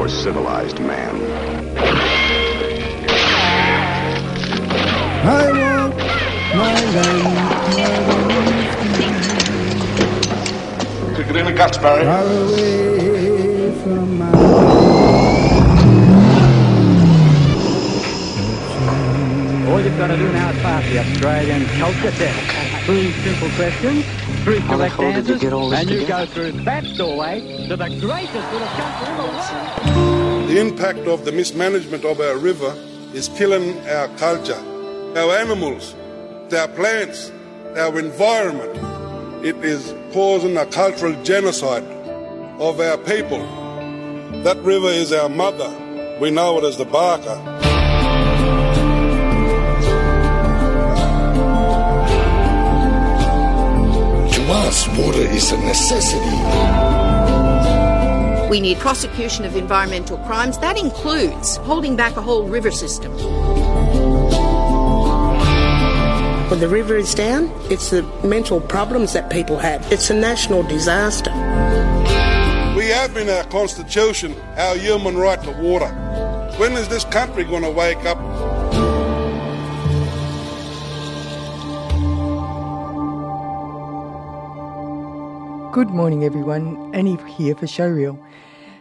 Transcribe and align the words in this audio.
for 0.00 0.08
civilized 0.08 0.80
man. 0.80 1.14
I 5.26 5.52
want 5.60 5.94
my 6.56 6.74
land 6.94 7.36
Kick 11.16 11.26
it 11.28 11.36
in 11.36 11.44
the 11.44 11.52
guts, 11.52 11.76
Barry. 11.76 12.04
far 12.04 12.24
away 12.24 13.72
from 13.82 14.18
my 14.18 14.30
All 19.70 19.80
you've 19.82 19.98
got 19.98 20.06
to 20.06 20.16
do 20.16 20.32
now 20.32 20.48
is 20.48 20.62
pass 20.62 20.82
the 20.88 20.98
Australian 21.00 21.66
culture 21.78 22.12
test. 22.12 22.59
Three 22.90 23.12
simple 23.12 23.48
questions, 23.50 24.04
three 24.42 24.58
How 24.58 24.76
correct 24.76 24.94
hell 24.96 25.12
did 25.12 25.28
you 25.28 25.34
answers, 25.34 25.40
get 25.40 25.52
all 25.52 25.70
this 25.70 25.78
and 25.78 25.90
you 25.90 26.00
together? 26.00 26.26
go 26.26 26.32
through 26.32 26.52
that 26.64 26.82
doorway 26.96 27.68
to 27.68 27.76
the 27.76 27.88
greatest 28.00 28.52
little 28.52 28.66
country 28.66 29.08
in 29.08 29.16
the 29.16 29.22
world. 29.22 30.48
The 30.48 30.60
impact 30.60 30.98
of 31.06 31.24
the 31.24 31.30
mismanagement 31.30 32.04
of 32.04 32.18
our 32.18 32.36
river 32.36 32.74
is 33.14 33.28
killing 33.28 33.78
our 33.88 34.08
culture, 34.16 34.60
our 35.16 35.36
animals, 35.36 35.94
our 36.52 36.66
plants, 36.66 37.30
our 37.76 37.96
environment. 37.96 38.74
It 39.46 39.64
is 39.64 39.94
causing 40.12 40.56
a 40.56 40.66
cultural 40.66 41.14
genocide 41.22 41.84
of 42.58 42.80
our 42.80 42.98
people. 42.98 43.38
That 44.42 44.56
river 44.64 44.88
is 44.88 45.12
our 45.12 45.28
mother. 45.28 45.70
We 46.20 46.32
know 46.32 46.58
it 46.58 46.64
as 46.64 46.76
the 46.76 46.86
Barka. 46.86 47.59
Us, 54.50 54.86
water 54.98 55.20
is 55.20 55.52
a 55.52 55.58
necessity. 55.58 56.36
We 58.50 58.60
need 58.60 58.78
prosecution 58.78 59.44
of 59.44 59.54
environmental 59.56 60.18
crimes. 60.18 60.58
That 60.58 60.76
includes 60.76 61.56
holding 61.58 61.96
back 61.96 62.16
a 62.16 62.22
whole 62.22 62.48
river 62.48 62.70
system. 62.70 63.12
When 66.50 66.58
the 66.58 66.68
river 66.68 66.96
is 66.96 67.14
down, 67.14 67.48
it's 67.70 67.90
the 67.90 68.02
mental 68.24 68.60
problems 68.60 69.12
that 69.12 69.30
people 69.30 69.56
have. 69.58 69.86
It's 69.92 70.10
a 70.10 70.14
national 70.14 70.64
disaster. 70.64 71.30
We 72.76 72.86
have 72.86 73.16
in 73.16 73.30
our 73.30 73.44
constitution 73.44 74.34
our 74.56 74.76
human 74.76 75.16
right 75.16 75.40
to 75.44 75.52
water. 75.52 75.88
When 76.56 76.72
is 76.72 76.88
this 76.88 77.04
country 77.04 77.44
going 77.44 77.62
to 77.62 77.70
wake 77.70 78.04
up? 78.04 78.18
Good 85.72 85.90
morning, 85.90 86.24
everyone. 86.24 86.92
Annie 86.96 87.16
here 87.36 87.54
for 87.54 87.66
Showreel. 87.66 88.20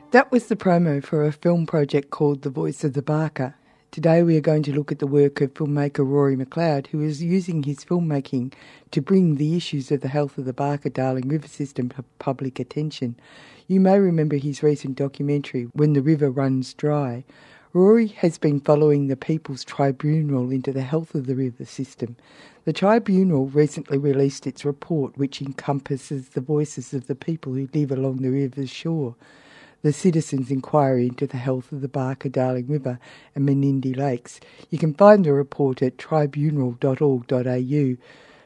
That 0.09 0.31
was 0.31 0.47
the 0.47 0.55
promo 0.55 1.03
for 1.03 1.23
a 1.23 1.31
film 1.31 1.67
project 1.67 2.09
called 2.09 2.41
The 2.41 2.49
Voice 2.49 2.83
of 2.83 2.93
the 2.93 3.03
Barka. 3.03 3.53
Today 3.91 4.23
we 4.23 4.35
are 4.37 4.41
going 4.41 4.63
to 4.63 4.73
look 4.73 4.91
at 4.91 4.97
the 4.97 5.05
work 5.05 5.39
of 5.39 5.53
filmmaker 5.53 6.03
Rory 6.03 6.35
McLeod, 6.35 6.87
who 6.87 6.99
is 7.01 7.21
using 7.21 7.61
his 7.61 7.85
filmmaking 7.85 8.53
to 8.89 9.01
bring 9.01 9.35
the 9.35 9.55
issues 9.55 9.91
of 9.91 10.01
the 10.01 10.07
health 10.07 10.39
of 10.39 10.45
the 10.45 10.53
Barka 10.53 10.89
Darling 10.89 11.29
River 11.29 11.47
system 11.47 11.89
to 11.89 12.03
public 12.17 12.59
attention. 12.59 13.15
You 13.67 13.79
may 13.79 13.99
remember 13.99 14.37
his 14.37 14.63
recent 14.63 14.95
documentary, 14.95 15.65
When 15.73 15.93
the 15.93 16.01
River 16.01 16.31
Runs 16.31 16.73
Dry. 16.73 17.23
Rory 17.71 18.07
has 18.07 18.39
been 18.39 18.59
following 18.59 19.07
the 19.07 19.15
People's 19.15 19.63
Tribunal 19.63 20.49
into 20.49 20.71
the 20.71 20.81
health 20.81 21.13
of 21.13 21.27
the 21.27 21.35
river 21.35 21.65
system. 21.65 22.15
The 22.65 22.73
tribunal 22.73 23.45
recently 23.45 23.99
released 23.99 24.47
its 24.47 24.65
report, 24.65 25.15
which 25.19 25.39
encompasses 25.39 26.29
the 26.29 26.41
voices 26.41 26.95
of 26.95 27.05
the 27.05 27.13
people 27.13 27.53
who 27.53 27.69
live 27.71 27.91
along 27.91 28.17
the 28.23 28.31
river's 28.31 28.71
shore. 28.71 29.13
The 29.83 29.93
Citizens' 29.93 30.49
Inquiry 30.49 31.09
into 31.09 31.27
the 31.27 31.37
Health 31.37 31.71
of 31.71 31.81
the 31.81 31.87
Barka 31.87 32.27
Darling 32.29 32.67
River 32.67 32.97
and 33.35 33.45
Menindee 33.47 33.95
Lakes. 33.95 34.39
You 34.71 34.79
can 34.79 34.95
find 34.95 35.23
the 35.23 35.33
report 35.33 35.83
at 35.83 35.99
tribunal.org.au. 35.99 37.97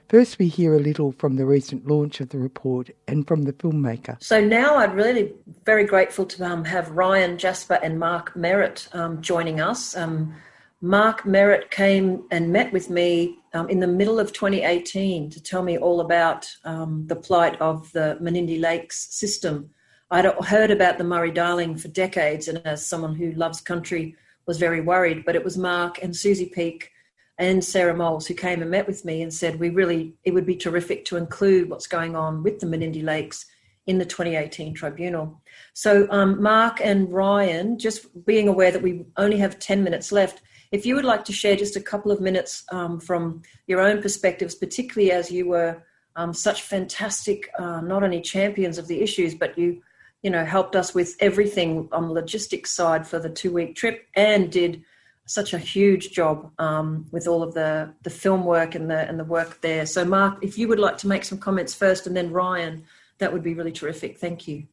First, 0.09 0.37
we 0.37 0.47
hear 0.47 0.75
a 0.75 0.79
little 0.79 1.11
from 1.13 1.37
the 1.37 1.45
recent 1.45 1.87
launch 1.87 2.19
of 2.21 2.29
the 2.29 2.37
report 2.37 2.89
and 3.07 3.27
from 3.27 3.43
the 3.43 3.53
filmmaker. 3.53 4.21
So 4.21 4.39
now 4.39 4.77
I'm 4.77 4.93
really 4.93 5.33
very 5.65 5.85
grateful 5.85 6.25
to 6.25 6.45
um, 6.45 6.65
have 6.65 6.91
Ryan 6.91 7.37
Jasper 7.37 7.79
and 7.81 7.99
Mark 7.99 8.35
Merritt 8.35 8.87
um, 8.93 9.21
joining 9.21 9.59
us. 9.59 9.95
Um, 9.95 10.35
Mark 10.81 11.25
Merritt 11.25 11.71
came 11.71 12.23
and 12.29 12.51
met 12.51 12.73
with 12.73 12.89
me 12.89 13.39
um, 13.53 13.69
in 13.69 13.79
the 13.79 13.87
middle 13.87 14.19
of 14.19 14.33
2018 14.33 15.29
to 15.29 15.41
tell 15.41 15.63
me 15.63 15.77
all 15.77 16.01
about 16.01 16.45
um, 16.65 17.07
the 17.07 17.15
plight 17.15 17.59
of 17.61 17.91
the 17.93 18.17
Menindee 18.21 18.59
Lakes 18.59 19.07
system. 19.15 19.69
I'd 20.11 20.25
heard 20.43 20.69
about 20.69 20.97
the 20.97 21.03
Murray 21.03 21.31
Darling 21.31 21.77
for 21.77 21.87
decades, 21.87 22.47
and 22.47 22.59
as 22.65 22.85
someone 22.85 23.15
who 23.15 23.31
loves 23.31 23.61
country, 23.61 24.15
was 24.45 24.57
very 24.57 24.81
worried. 24.81 25.23
But 25.25 25.35
it 25.35 25.43
was 25.43 25.57
Mark 25.57 26.03
and 26.03 26.15
Susie 26.15 26.51
Peake 26.53 26.91
and 27.37 27.63
Sarah 27.63 27.95
Moles 27.95 28.27
who 28.27 28.33
came 28.33 28.61
and 28.61 28.69
met 28.69 28.87
with 28.87 29.05
me 29.05 29.21
and 29.21 29.33
said, 29.33 29.59
"We 29.59 29.69
really, 29.69 30.13
it 30.23 30.33
would 30.33 30.45
be 30.45 30.55
terrific 30.55 31.05
to 31.05 31.17
include 31.17 31.69
what's 31.69 31.87
going 31.87 32.15
on 32.15 32.43
with 32.43 32.59
the 32.59 32.67
Menindee 32.67 33.03
Lakes 33.03 33.45
in 33.87 33.97
the 33.97 34.05
2018 34.05 34.73
tribunal." 34.73 35.41
So, 35.73 36.07
um, 36.09 36.41
Mark 36.41 36.79
and 36.81 37.11
Ryan, 37.11 37.79
just 37.79 38.25
being 38.25 38.47
aware 38.47 38.71
that 38.71 38.81
we 38.81 39.05
only 39.17 39.37
have 39.37 39.59
10 39.59 39.83
minutes 39.83 40.11
left, 40.11 40.41
if 40.73 40.87
you 40.87 40.95
would 40.95 41.05
like 41.05 41.23
to 41.25 41.31
share 41.31 41.55
just 41.55 41.75
a 41.75 41.81
couple 41.81 42.11
of 42.11 42.19
minutes 42.19 42.63
um, 42.71 42.99
from 42.99 43.43
your 43.67 43.79
own 43.79 44.01
perspectives, 44.01 44.55
particularly 44.55 45.11
as 45.11 45.31
you 45.31 45.47
were 45.47 45.83
um, 46.15 46.33
such 46.33 46.63
fantastic, 46.63 47.49
uh, 47.59 47.81
not 47.81 48.03
only 48.03 48.21
champions 48.21 48.79
of 48.79 48.87
the 48.87 49.01
issues, 49.01 49.35
but 49.35 49.55
you, 49.57 49.81
you 50.23 50.31
know, 50.31 50.43
helped 50.43 50.75
us 50.75 50.95
with 50.95 51.15
everything 51.19 51.89
on 51.91 52.07
the 52.07 52.13
logistics 52.13 52.71
side 52.71 53.07
for 53.07 53.19
the 53.19 53.29
two-week 53.29 53.75
trip 53.75 54.07
and 54.15 54.51
did 54.51 54.83
such 55.25 55.53
a 55.53 55.57
huge 55.57 56.11
job 56.11 56.51
um, 56.59 57.05
with 57.11 57.27
all 57.27 57.43
of 57.43 57.53
the 57.53 57.93
the 58.03 58.09
film 58.09 58.43
work 58.43 58.75
and 58.75 58.89
the 58.89 59.07
and 59.07 59.19
the 59.19 59.23
work 59.23 59.61
there. 59.61 59.85
So, 59.85 60.03
Mark, 60.03 60.43
if 60.43 60.57
you 60.57 60.67
would 60.67 60.79
like 60.79 60.97
to 60.99 61.07
make 61.07 61.23
some 61.23 61.37
comments 61.37 61.73
first, 61.73 62.07
and 62.07 62.15
then 62.15 62.31
Ryan, 62.31 62.83
that 63.19 63.31
would 63.31 63.43
be 63.43 63.53
really 63.53 63.71
terrific. 63.71 64.17
Thank 64.17 64.47
you. 64.47 64.65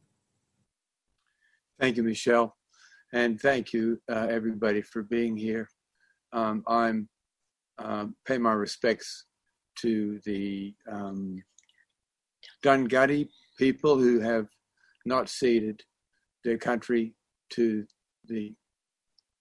Thank 1.78 1.96
you, 1.96 2.02
Michelle, 2.02 2.56
and 3.12 3.40
thank 3.40 3.72
you 3.72 4.00
uh, 4.10 4.26
everybody 4.28 4.82
for 4.82 5.02
being 5.02 5.36
here. 5.36 5.68
Um, 6.32 6.62
I'm 6.66 7.08
um, 7.78 8.14
pay 8.26 8.38
my 8.38 8.52
respects 8.52 9.26
to 9.76 10.20
the 10.24 10.74
um, 10.90 11.42
people 13.58 13.96
who 13.96 14.20
have 14.20 14.48
not 15.06 15.28
ceded 15.28 15.82
their 16.44 16.58
country 16.58 17.14
to 17.50 17.84
the 18.26 18.54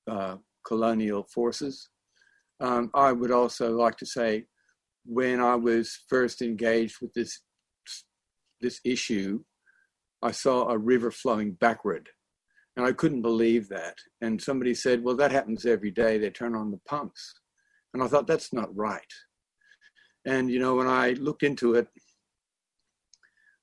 uh, 0.10 0.38
colonial 0.66 1.24
forces. 1.34 1.90
Um, 2.60 2.92
I 2.94 3.12
would 3.12 3.32
also 3.32 3.72
like 3.72 3.98
to 3.98 4.06
say, 4.06 4.46
when 5.06 5.40
I 5.40 5.56
was 5.56 5.98
first 6.10 6.42
engaged 6.42 6.98
with 7.02 7.14
this 7.14 7.42
this 8.62 8.82
issue, 8.84 9.42
I 10.22 10.32
saw 10.32 10.68
a 10.68 10.78
river 10.78 11.12
flowing 11.12 11.54
backward, 11.54 12.10
and 12.76 12.86
I 12.86 12.92
couldn't 12.92 13.22
believe 13.22 13.70
that. 13.70 13.96
And 14.22 14.42
somebody 14.42 14.74
said, 14.74 15.04
"Well, 15.04 15.16
that 15.16 15.32
happens 15.32 15.66
every 15.66 15.92
day. 15.92 16.18
They 16.18 16.30
turn 16.30 16.56
on 16.56 16.72
the 16.72 16.82
pumps," 16.86 17.34
and 17.94 18.04
I 18.04 18.08
thought 18.08 18.28
that's 18.28 18.54
not 18.54 18.76
right. 18.76 19.14
And 20.26 20.52
you 20.52 20.60
know, 20.60 20.76
when 20.76 20.88
I 20.88 21.12
looked 21.12 21.44
into 21.44 21.76
it, 21.76 21.88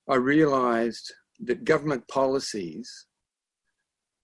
I 0.09 0.17
realized 0.17 1.12
that 1.41 1.65
government 1.65 2.09
policies, 2.09 3.06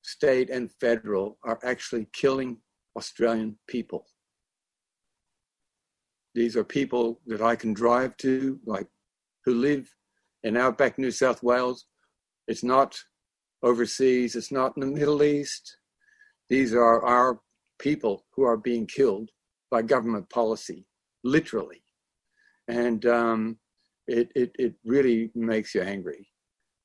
state 0.02 0.50
and 0.50 0.70
federal, 0.80 1.38
are 1.44 1.58
actually 1.64 2.06
killing 2.12 2.58
Australian 2.96 3.56
people. 3.68 4.06
These 6.34 6.56
are 6.56 6.64
people 6.64 7.20
that 7.26 7.42
I 7.42 7.56
can 7.56 7.72
drive 7.74 8.16
to, 8.18 8.58
like 8.66 8.86
who 9.44 9.54
live 9.54 9.88
in 10.42 10.56
outback 10.56 10.98
New 10.98 11.10
South 11.10 11.42
Wales. 11.42 11.86
It's 12.48 12.64
not 12.64 12.98
overseas, 13.62 14.34
it's 14.34 14.52
not 14.52 14.72
in 14.76 14.80
the 14.80 14.86
Middle 14.98 15.22
East. 15.22 15.76
These 16.48 16.74
are 16.74 17.04
our 17.04 17.40
people 17.78 18.24
who 18.34 18.44
are 18.44 18.56
being 18.56 18.86
killed 18.86 19.30
by 19.70 19.82
government 19.82 20.28
policy, 20.30 20.86
literally. 21.24 21.82
And 22.68 23.04
um, 23.06 23.58
it, 24.06 24.30
it, 24.34 24.52
it 24.58 24.74
really 24.84 25.30
makes 25.34 25.74
you 25.74 25.82
angry. 25.82 26.28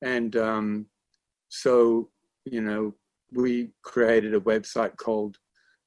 And 0.02 0.36
um, 0.36 0.86
so, 1.50 2.10
you 2.46 2.62
know, 2.62 2.94
we 3.32 3.70
created 3.84 4.34
a 4.34 4.40
website 4.40 4.96
called 4.98 5.38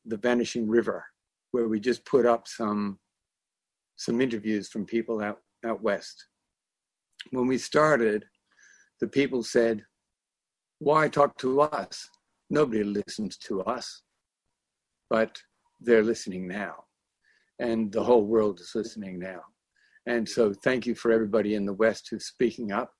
The 0.04 0.16
Vanishing 0.16 0.68
River, 0.68 1.04
where 1.52 1.68
we 1.68 1.80
just 1.80 2.04
put 2.04 2.26
up 2.26 2.46
some 2.46 2.98
some 3.96 4.20
interviews 4.20 4.68
from 4.68 4.86
people 4.86 5.20
out 5.20 5.38
out 5.64 5.82
west. 5.82 6.26
When 7.30 7.46
we 7.46 7.58
started, 7.58 8.24
the 9.00 9.08
people 9.08 9.42
said, 9.42 9.84
"Why 10.78 11.08
talk 11.08 11.36
to 11.38 11.60
us? 11.60 12.08
Nobody 12.48 12.82
listens 12.82 13.36
to 13.38 13.62
us." 13.62 14.02
But 15.08 15.42
they're 15.80 16.04
listening 16.04 16.46
now, 16.46 16.86
and 17.58 17.92
the 17.92 18.04
whole 18.04 18.26
world 18.26 18.60
is 18.60 18.72
listening 18.74 19.18
now. 19.18 19.42
And 20.06 20.28
so, 20.28 20.52
thank 20.52 20.86
you 20.86 20.94
for 20.94 21.12
everybody 21.12 21.54
in 21.54 21.66
the 21.66 21.74
West 21.74 22.08
who's 22.10 22.26
speaking 22.26 22.72
up. 22.72 22.94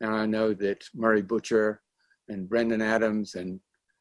And 0.00 0.14
I 0.14 0.26
know 0.26 0.54
that 0.54 0.84
Murray 0.94 1.22
Butcher 1.22 1.82
and 2.28 2.48
Brendan 2.48 2.82
Adams 2.82 3.34
and, 3.34 3.60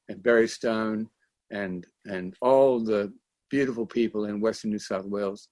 and 0.09 0.21
Barry 0.23 0.47
Stone 0.47 1.09
and, 1.51 1.85
and 2.05 2.35
all 2.41 2.79
the 2.79 3.13
beautiful 3.49 3.85
people 3.85 4.25
in 4.25 4.41
Western 4.41 4.71
New 4.71 4.79
South 4.79 5.05
Wales 5.05 5.49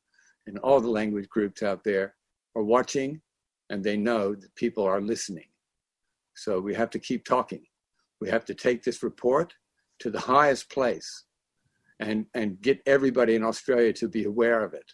and 0.48 0.58
all 0.60 0.82
the 0.82 0.90
language 0.90 1.30
groups 1.30 1.64
out 1.64 1.84
there 1.84 2.16
are 2.56 2.64
watching 2.64 3.22
and 3.70 3.84
they 3.84 3.98
know 3.98 4.36
that 4.36 4.56
people 4.56 4.84
are 4.84 5.02
listening. 5.02 5.48
So 6.36 6.60
we 6.60 6.74
have 6.76 6.90
to 6.92 7.00
keep 7.00 7.26
talking. 7.26 7.64
We 8.22 8.30
have 8.30 8.46
to 8.46 8.54
take 8.54 8.84
this 8.84 9.04
report 9.04 9.54
to 10.00 10.10
the 10.10 10.20
highest 10.20 10.70
place 10.70 11.26
and, 12.00 12.26
and 12.34 12.62
get 12.62 12.82
everybody 12.86 13.36
in 13.36 13.44
Australia 13.44 13.94
to 13.94 14.08
be 14.08 14.26
aware 14.26 14.64
of 14.64 14.74
it. 14.74 14.92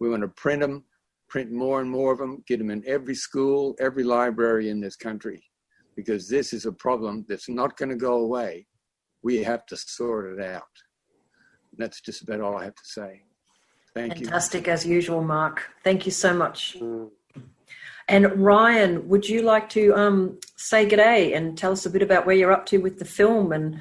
We 0.00 0.08
want 0.08 0.22
to 0.22 0.28
print 0.28 0.60
them, 0.60 0.84
print 1.28 1.50
more 1.52 1.80
and 1.80 1.90
more 1.90 2.12
of 2.12 2.18
them, 2.18 2.42
get 2.46 2.58
them 2.58 2.70
in 2.70 2.82
every 2.86 3.14
school, 3.14 3.76
every 3.78 4.04
library 4.04 4.70
in 4.70 4.80
this 4.80 4.96
country, 4.96 5.44
because 5.96 6.28
this 6.28 6.52
is 6.52 6.66
a 6.66 6.72
problem 6.72 7.24
that's 7.28 7.48
not 7.48 7.76
going 7.76 7.90
to 7.90 7.96
go 7.96 8.14
away. 8.14 8.66
We 9.22 9.42
have 9.42 9.66
to 9.66 9.76
sort 9.76 10.32
it 10.32 10.44
out. 10.44 10.62
That's 11.76 12.00
just 12.00 12.22
about 12.22 12.40
all 12.40 12.56
I 12.56 12.64
have 12.64 12.74
to 12.74 12.84
say. 12.84 13.22
Thank 13.94 14.14
Fantastic 14.14 14.20
you. 14.20 14.26
Fantastic 14.26 14.68
as 14.68 14.86
usual, 14.86 15.22
Mark. 15.22 15.70
Thank 15.82 16.04
you 16.06 16.12
so 16.12 16.34
much. 16.34 16.76
And 18.08 18.38
Ryan, 18.38 19.08
would 19.08 19.28
you 19.28 19.42
like 19.42 19.68
to 19.70 19.94
um, 19.94 20.38
say 20.56 20.86
g'day 20.86 21.34
and 21.34 21.56
tell 21.56 21.72
us 21.72 21.86
a 21.86 21.90
bit 21.90 22.02
about 22.02 22.26
where 22.26 22.36
you're 22.36 22.52
up 22.52 22.66
to 22.66 22.78
with 22.78 22.98
the 22.98 23.04
film? 23.04 23.52
And 23.52 23.80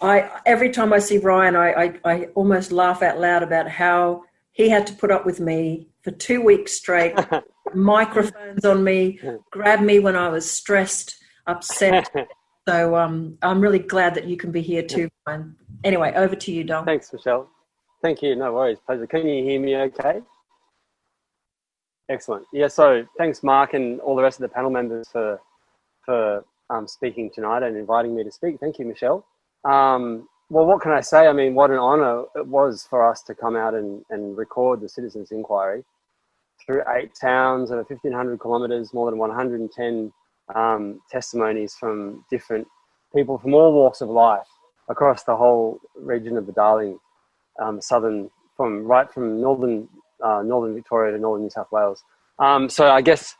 I, 0.00 0.28
every 0.44 0.70
time 0.70 0.92
I 0.92 0.98
see 0.98 1.18
Ryan, 1.18 1.56
I, 1.56 1.72
I, 1.72 2.00
I 2.04 2.24
almost 2.34 2.70
laugh 2.72 3.02
out 3.02 3.18
loud 3.18 3.42
about 3.42 3.68
how 3.68 4.24
he 4.50 4.68
had 4.68 4.86
to 4.88 4.92
put 4.92 5.10
up 5.10 5.24
with 5.24 5.40
me 5.40 5.88
for 6.02 6.10
two 6.10 6.42
weeks 6.42 6.72
straight, 6.72 7.14
microphones 7.74 8.64
on 8.64 8.84
me, 8.84 9.20
grab 9.50 9.80
me 9.80 9.98
when 9.98 10.16
I 10.16 10.28
was 10.28 10.50
stressed, 10.50 11.21
upset. 11.46 12.10
So 12.68 12.94
um, 12.94 13.36
I'm 13.42 13.60
really 13.60 13.80
glad 13.80 14.14
that 14.14 14.26
you 14.26 14.36
can 14.36 14.52
be 14.52 14.62
here 14.62 14.84
too. 14.84 15.08
Ryan. 15.26 15.56
Anyway, 15.82 16.12
over 16.14 16.36
to 16.36 16.52
you, 16.52 16.62
Dom. 16.62 16.84
Thanks, 16.84 17.12
Michelle. 17.12 17.50
Thank 18.02 18.22
you. 18.22 18.36
No 18.36 18.52
worries. 18.52 18.78
Pleasure. 18.86 19.04
Can 19.08 19.26
you 19.26 19.42
hear 19.42 19.60
me 19.60 19.74
okay? 19.76 20.20
Excellent. 22.08 22.46
Yeah, 22.52 22.68
so 22.68 23.04
thanks, 23.18 23.42
Mark, 23.42 23.74
and 23.74 24.00
all 24.00 24.14
the 24.14 24.22
rest 24.22 24.38
of 24.38 24.42
the 24.42 24.48
panel 24.48 24.70
members 24.70 25.08
for, 25.10 25.40
for 26.04 26.44
um, 26.70 26.86
speaking 26.86 27.30
tonight 27.34 27.62
and 27.62 27.76
inviting 27.76 28.14
me 28.14 28.22
to 28.22 28.30
speak. 28.30 28.60
Thank 28.60 28.78
you, 28.78 28.84
Michelle. 28.84 29.26
Um, 29.64 30.28
well, 30.50 30.66
what 30.66 30.82
can 30.82 30.92
I 30.92 31.00
say? 31.00 31.26
I 31.26 31.32
mean, 31.32 31.54
what 31.54 31.70
an 31.70 31.78
honour 31.78 32.24
it 32.36 32.46
was 32.46 32.86
for 32.88 33.08
us 33.08 33.22
to 33.22 33.34
come 33.34 33.56
out 33.56 33.74
and, 33.74 34.04
and 34.10 34.36
record 34.36 34.80
the 34.80 34.88
Citizens 34.88 35.32
Inquiry 35.32 35.82
through 36.64 36.82
eight 36.96 37.12
towns 37.20 37.70
over 37.70 37.82
1,500 37.82 38.40
kilometres, 38.40 38.92
more 38.92 39.10
than 39.10 39.18
110 39.18 40.12
um, 40.54 41.00
testimonies 41.10 41.74
from 41.74 42.24
different 42.30 42.66
people 43.14 43.38
from 43.38 43.54
all 43.54 43.72
walks 43.72 44.00
of 44.00 44.08
life 44.08 44.46
across 44.88 45.24
the 45.24 45.36
whole 45.36 45.78
region 45.96 46.36
of 46.36 46.46
the 46.46 46.52
Darling, 46.52 46.98
um, 47.60 47.80
southern, 47.80 48.30
from 48.56 48.84
right 48.84 49.12
from 49.12 49.40
northern 49.40 49.88
uh, 50.22 50.42
northern 50.44 50.74
Victoria 50.74 51.12
to 51.12 51.18
northern 51.18 51.44
New 51.44 51.50
South 51.50 51.70
Wales. 51.72 52.04
Um, 52.38 52.68
so 52.68 52.90
I 52.90 53.02
guess, 53.02 53.34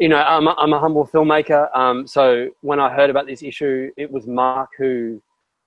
you 0.00 0.08
know, 0.08 0.16
I'm 0.16 0.46
a, 0.46 0.54
I'm 0.58 0.72
a 0.72 0.80
humble 0.80 1.06
filmmaker. 1.06 1.74
Um, 1.76 2.06
so 2.06 2.48
when 2.62 2.80
I 2.80 2.92
heard 2.94 3.10
about 3.10 3.26
this 3.26 3.42
issue, 3.42 3.90
it 3.96 4.10
was 4.10 4.26
Mark 4.26 4.70
who, 4.78 5.20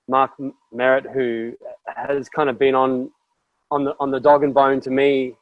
Mark 0.07 0.31
Merritt, 0.71 1.05
who 1.13 1.53
has 1.95 2.27
kind 2.29 2.49
of 2.49 2.57
been 2.57 2.75
on, 2.75 3.11
on 3.69 3.83
the 3.85 3.93
on 3.99 4.11
the 4.11 4.19
dog 4.19 4.43
and 4.43 4.53
bone 4.53 4.81
to 4.81 4.89
me. 4.89 5.35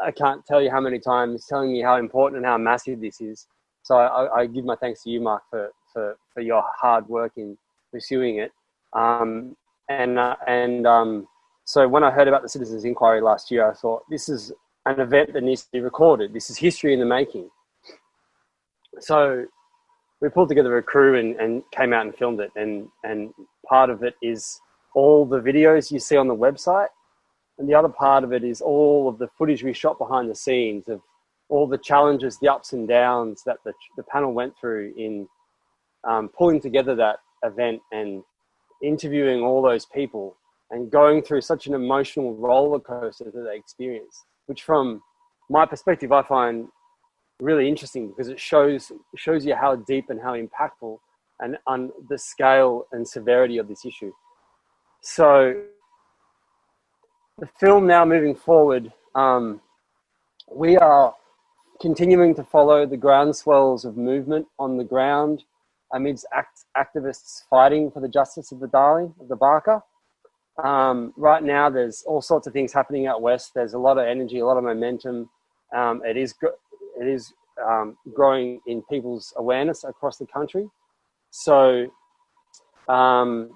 I 0.00 0.10
can't 0.10 0.44
tell 0.46 0.62
you 0.62 0.70
how 0.70 0.80
many 0.80 0.98
times 0.98 1.44
telling 1.46 1.72
me 1.72 1.82
how 1.82 1.96
important 1.96 2.38
and 2.38 2.46
how 2.46 2.56
massive 2.56 3.00
this 3.00 3.20
is. 3.20 3.46
So 3.86 3.98
I, 3.98 4.40
I 4.40 4.46
give 4.46 4.64
my 4.64 4.74
thanks 4.74 5.04
to 5.04 5.10
you, 5.10 5.20
Mark, 5.20 5.44
for, 5.48 5.70
for, 5.92 6.18
for 6.34 6.40
your 6.40 6.64
hard 6.76 7.06
work 7.08 7.34
in 7.36 7.56
pursuing 7.92 8.38
it. 8.38 8.50
Um, 8.92 9.56
and 9.88 10.18
uh, 10.18 10.34
and 10.48 10.88
um, 10.88 11.28
so 11.64 11.86
when 11.86 12.02
I 12.02 12.10
heard 12.10 12.26
about 12.26 12.42
the 12.42 12.48
Citizens 12.48 12.84
Inquiry 12.84 13.20
last 13.20 13.48
year, 13.48 13.70
I 13.70 13.74
thought 13.74 14.02
this 14.10 14.28
is 14.28 14.52
an 14.86 14.98
event 14.98 15.34
that 15.34 15.44
needs 15.44 15.62
to 15.62 15.70
be 15.70 15.80
recorded. 15.80 16.32
This 16.32 16.50
is 16.50 16.56
history 16.56 16.94
in 16.94 16.98
the 16.98 17.06
making. 17.06 17.48
So 18.98 19.46
we 20.20 20.30
pulled 20.30 20.48
together 20.48 20.76
a 20.78 20.82
crew 20.82 21.20
and, 21.20 21.36
and 21.36 21.62
came 21.70 21.92
out 21.92 22.06
and 22.06 22.16
filmed 22.16 22.40
it. 22.40 22.50
And, 22.56 22.88
and 23.04 23.32
part 23.68 23.88
of 23.88 24.02
it 24.02 24.14
is 24.20 24.58
all 24.96 25.24
the 25.24 25.38
videos 25.38 25.92
you 25.92 26.00
see 26.00 26.16
on 26.16 26.26
the 26.26 26.34
website. 26.34 26.88
And 27.58 27.68
the 27.68 27.74
other 27.74 27.88
part 27.88 28.24
of 28.24 28.32
it 28.32 28.42
is 28.42 28.60
all 28.60 29.08
of 29.08 29.18
the 29.18 29.28
footage 29.38 29.62
we 29.62 29.72
shot 29.72 29.96
behind 29.96 30.28
the 30.28 30.34
scenes 30.34 30.88
of 30.88 31.00
all 31.48 31.66
the 31.66 31.78
challenges, 31.78 32.38
the 32.38 32.48
ups 32.48 32.72
and 32.72 32.88
downs 32.88 33.42
that 33.46 33.58
the, 33.64 33.72
the 33.96 34.02
panel 34.04 34.32
went 34.32 34.54
through 34.58 34.92
in 34.96 35.28
um, 36.04 36.28
pulling 36.28 36.60
together 36.60 36.94
that 36.94 37.16
event 37.44 37.80
and 37.92 38.22
interviewing 38.82 39.40
all 39.40 39.62
those 39.62 39.86
people 39.86 40.36
and 40.70 40.90
going 40.90 41.22
through 41.22 41.40
such 41.40 41.66
an 41.66 41.74
emotional 41.74 42.34
roller 42.34 42.80
coaster 42.80 43.30
that 43.32 43.42
they 43.48 43.56
experienced, 43.56 44.24
which 44.46 44.62
from 44.62 45.00
my 45.48 45.64
perspective, 45.64 46.10
I 46.10 46.22
find 46.22 46.68
really 47.40 47.68
interesting 47.68 48.08
because 48.08 48.28
it 48.28 48.40
shows 48.40 48.90
shows 49.16 49.44
you 49.44 49.54
how 49.54 49.76
deep 49.76 50.06
and 50.10 50.20
how 50.20 50.34
impactful 50.34 50.98
and 51.40 51.58
on 51.66 51.92
the 52.08 52.18
scale 52.18 52.86
and 52.92 53.06
severity 53.06 53.58
of 53.58 53.68
this 53.68 53.84
issue. 53.84 54.10
So 55.02 55.62
the 57.38 57.46
film 57.60 57.86
now 57.86 58.04
moving 58.04 58.34
forward, 58.34 58.92
um, 59.14 59.60
we 60.50 60.76
are 60.78 61.14
continuing 61.80 62.34
to 62.34 62.44
follow 62.44 62.86
the 62.86 62.96
groundswells 62.96 63.84
of 63.84 63.96
movement 63.96 64.46
on 64.58 64.76
the 64.76 64.84
ground 64.84 65.44
amidst 65.92 66.26
act- 66.32 66.64
activists 66.76 67.42
fighting 67.48 67.90
for 67.90 68.00
the 68.00 68.08
justice 68.08 68.52
of 68.52 68.60
the 68.60 68.68
Darling, 68.68 69.14
of 69.20 69.28
the 69.28 69.36
Barka. 69.36 69.82
Um, 70.62 71.12
right 71.16 71.42
now, 71.42 71.68
there's 71.68 72.02
all 72.06 72.22
sorts 72.22 72.46
of 72.46 72.52
things 72.52 72.72
happening 72.72 73.06
out 73.06 73.20
west. 73.20 73.52
There's 73.54 73.74
a 73.74 73.78
lot 73.78 73.98
of 73.98 74.06
energy, 74.06 74.38
a 74.38 74.46
lot 74.46 74.56
of 74.56 74.64
momentum. 74.64 75.28
Um, 75.74 76.02
it 76.04 76.16
is 76.16 76.34
it 76.98 77.06
is 77.06 77.32
um, 77.64 77.96
growing 78.14 78.60
in 78.66 78.82
people's 78.82 79.34
awareness 79.36 79.84
across 79.84 80.16
the 80.16 80.26
country. 80.26 80.68
So, 81.30 81.86
um, 82.88 83.50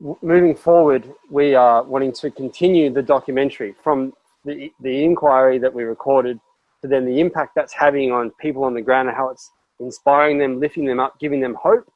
w- 0.00 0.18
moving 0.22 0.56
forward, 0.56 1.12
we 1.30 1.54
are 1.54 1.82
wanting 1.82 2.12
to 2.14 2.30
continue 2.30 2.90
the 2.90 3.02
documentary 3.02 3.74
from 3.84 4.14
the 4.46 4.72
the 4.80 5.04
inquiry 5.04 5.58
that 5.58 5.72
we 5.72 5.82
recorded 5.82 6.40
to 6.86 6.94
then 6.94 7.06
the 7.06 7.20
impact 7.20 7.52
that's 7.54 7.72
having 7.72 8.12
on 8.12 8.30
people 8.40 8.64
on 8.64 8.74
the 8.74 8.82
ground 8.82 9.08
and 9.08 9.16
how 9.16 9.28
it's 9.30 9.50
inspiring 9.80 10.38
them, 10.38 10.60
lifting 10.60 10.84
them 10.84 11.00
up, 11.00 11.18
giving 11.20 11.40
them 11.40 11.54
hope 11.60 11.86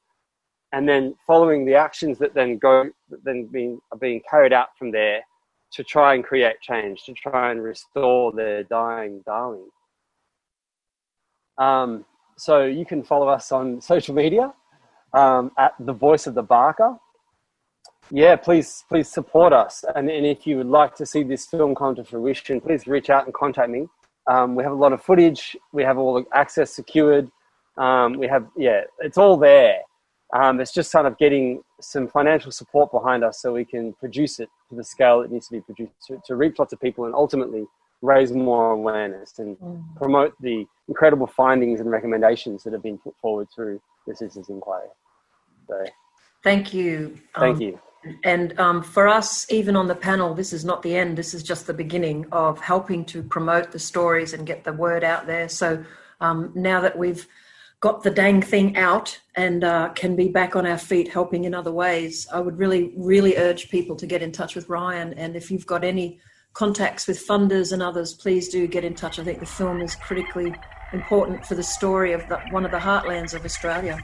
and 0.72 0.88
then 0.88 1.14
following 1.26 1.64
the 1.64 1.74
actions 1.74 2.18
that 2.18 2.34
then 2.34 2.58
go 2.58 2.88
that 3.10 3.24
then 3.24 3.46
being 3.46 3.80
are 3.92 3.98
being 3.98 4.20
carried 4.28 4.52
out 4.52 4.68
from 4.78 4.90
there 4.90 5.20
to 5.72 5.84
try 5.84 6.14
and 6.14 6.24
create 6.24 6.60
change 6.60 7.04
to 7.04 7.12
try 7.14 7.50
and 7.50 7.62
restore 7.62 8.32
their 8.32 8.62
dying 8.64 9.22
darling. 9.26 9.68
Um, 11.58 12.04
so 12.36 12.64
you 12.64 12.86
can 12.86 13.02
follow 13.02 13.28
us 13.28 13.52
on 13.52 13.80
social 13.80 14.14
media 14.14 14.52
um, 15.12 15.50
at 15.58 15.74
the 15.78 15.92
voice 15.92 16.26
of 16.26 16.34
the 16.34 16.42
barka. 16.42 16.98
Yeah 18.10 18.36
please 18.36 18.84
please 18.88 19.08
support 19.08 19.52
us. 19.52 19.84
And, 19.94 20.08
and 20.08 20.26
if 20.26 20.46
you 20.46 20.56
would 20.58 20.66
like 20.66 20.94
to 20.96 21.06
see 21.06 21.22
this 21.22 21.46
film 21.46 21.74
come 21.74 21.94
to 21.96 22.04
fruition 22.04 22.60
please 22.60 22.86
reach 22.86 23.10
out 23.10 23.24
and 23.24 23.34
contact 23.34 23.70
me 23.70 23.86
um, 24.26 24.54
we 24.54 24.62
have 24.62 24.72
a 24.72 24.76
lot 24.76 24.92
of 24.92 25.02
footage 25.02 25.56
we 25.72 25.82
have 25.82 25.98
all 25.98 26.14
the 26.14 26.24
access 26.36 26.72
secured 26.72 27.30
um, 27.78 28.14
we 28.14 28.26
have 28.26 28.46
yeah 28.56 28.82
it's 29.00 29.18
all 29.18 29.36
there 29.36 29.78
um, 30.32 30.60
it's 30.60 30.72
just 30.72 30.92
kind 30.92 31.06
of 31.06 31.18
getting 31.18 31.62
some 31.80 32.06
financial 32.06 32.52
support 32.52 32.92
behind 32.92 33.24
us 33.24 33.40
so 33.40 33.52
we 33.52 33.64
can 33.64 33.92
produce 33.94 34.38
it 34.38 34.48
to 34.68 34.76
the 34.76 34.84
scale 34.84 35.22
it 35.22 35.30
needs 35.30 35.48
to 35.48 35.54
be 35.54 35.60
produced 35.60 35.92
to, 36.06 36.20
to 36.24 36.36
reach 36.36 36.58
lots 36.58 36.72
of 36.72 36.80
people 36.80 37.04
and 37.04 37.14
ultimately 37.14 37.66
raise 38.02 38.32
more 38.32 38.72
awareness 38.72 39.38
and 39.38 39.58
mm. 39.58 39.96
promote 39.96 40.34
the 40.40 40.66
incredible 40.88 41.26
findings 41.26 41.80
and 41.80 41.90
recommendations 41.90 42.62
that 42.62 42.72
have 42.72 42.82
been 42.82 42.98
put 42.98 43.14
forward 43.18 43.48
through 43.54 43.80
the 44.06 44.14
Citizens 44.14 44.48
Inquiry. 44.48 44.88
So, 45.68 45.84
thank 46.42 46.72
you. 46.72 47.18
Thank 47.36 47.56
um, 47.56 47.62
you. 47.62 47.80
And 48.24 48.58
um, 48.58 48.82
for 48.82 49.08
us, 49.08 49.50
even 49.50 49.76
on 49.76 49.88
the 49.88 49.94
panel, 49.94 50.34
this 50.34 50.52
is 50.52 50.64
not 50.64 50.82
the 50.82 50.96
end. 50.96 51.18
This 51.18 51.34
is 51.34 51.42
just 51.42 51.66
the 51.66 51.74
beginning 51.74 52.26
of 52.32 52.58
helping 52.58 53.04
to 53.06 53.22
promote 53.22 53.72
the 53.72 53.78
stories 53.78 54.32
and 54.32 54.46
get 54.46 54.64
the 54.64 54.72
word 54.72 55.04
out 55.04 55.26
there. 55.26 55.48
So 55.48 55.84
um, 56.20 56.50
now 56.54 56.80
that 56.80 56.96
we've 56.96 57.26
got 57.80 58.02
the 58.02 58.10
dang 58.10 58.42
thing 58.42 58.76
out 58.76 59.18
and 59.34 59.64
uh, 59.64 59.88
can 59.90 60.16
be 60.16 60.28
back 60.28 60.56
on 60.56 60.66
our 60.66 60.78
feet 60.78 61.08
helping 61.08 61.44
in 61.44 61.54
other 61.54 61.72
ways, 61.72 62.26
I 62.32 62.40
would 62.40 62.58
really, 62.58 62.92
really 62.96 63.36
urge 63.36 63.70
people 63.70 63.96
to 63.96 64.06
get 64.06 64.22
in 64.22 64.32
touch 64.32 64.54
with 64.54 64.68
Ryan. 64.68 65.14
And 65.14 65.36
if 65.36 65.50
you've 65.50 65.66
got 65.66 65.84
any 65.84 66.20
contacts 66.52 67.06
with 67.06 67.26
funders 67.26 67.72
and 67.72 67.82
others, 67.82 68.14
please 68.14 68.48
do 68.48 68.66
get 68.66 68.84
in 68.84 68.94
touch. 68.94 69.18
I 69.18 69.24
think 69.24 69.40
the 69.40 69.46
film 69.46 69.80
is 69.80 69.94
critically 69.94 70.54
important 70.92 71.46
for 71.46 71.54
the 71.54 71.62
story 71.62 72.12
of 72.12 72.26
the, 72.28 72.38
one 72.50 72.64
of 72.64 72.70
the 72.70 72.78
heartlands 72.78 73.34
of 73.34 73.44
Australia. 73.44 73.98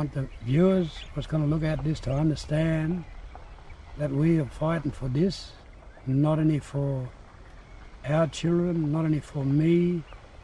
Want 0.00 0.14
the 0.14 0.26
viewers 0.46 0.88
what's 1.12 1.26
going 1.26 1.42
to 1.42 1.48
look 1.54 1.62
at 1.62 1.84
this 1.84 2.00
to 2.00 2.10
understand 2.10 3.04
that 3.98 4.10
we 4.10 4.40
are 4.40 4.46
fighting 4.46 4.90
for 4.90 5.08
this, 5.08 5.52
not 6.06 6.38
only 6.38 6.58
for 6.58 7.06
our 8.06 8.26
children, 8.28 8.90
not 8.92 9.04
only 9.04 9.20
for 9.20 9.44
me, 9.44 10.02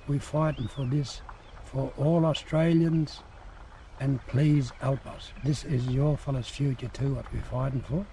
we're 0.08 0.20
fighting 0.20 0.68
for 0.68 0.84
this 0.84 1.22
for 1.64 1.90
all 1.96 2.26
Australians, 2.26 3.20
and 3.98 4.20
please 4.26 4.72
help 4.80 5.06
us. 5.06 5.32
This 5.42 5.64
is 5.64 5.88
your 5.88 6.18
fellas' 6.18 6.50
future 6.50 6.88
too, 6.88 7.14
what 7.14 7.32
we're 7.32 7.40
fighting 7.40 7.80
for. 7.80 8.04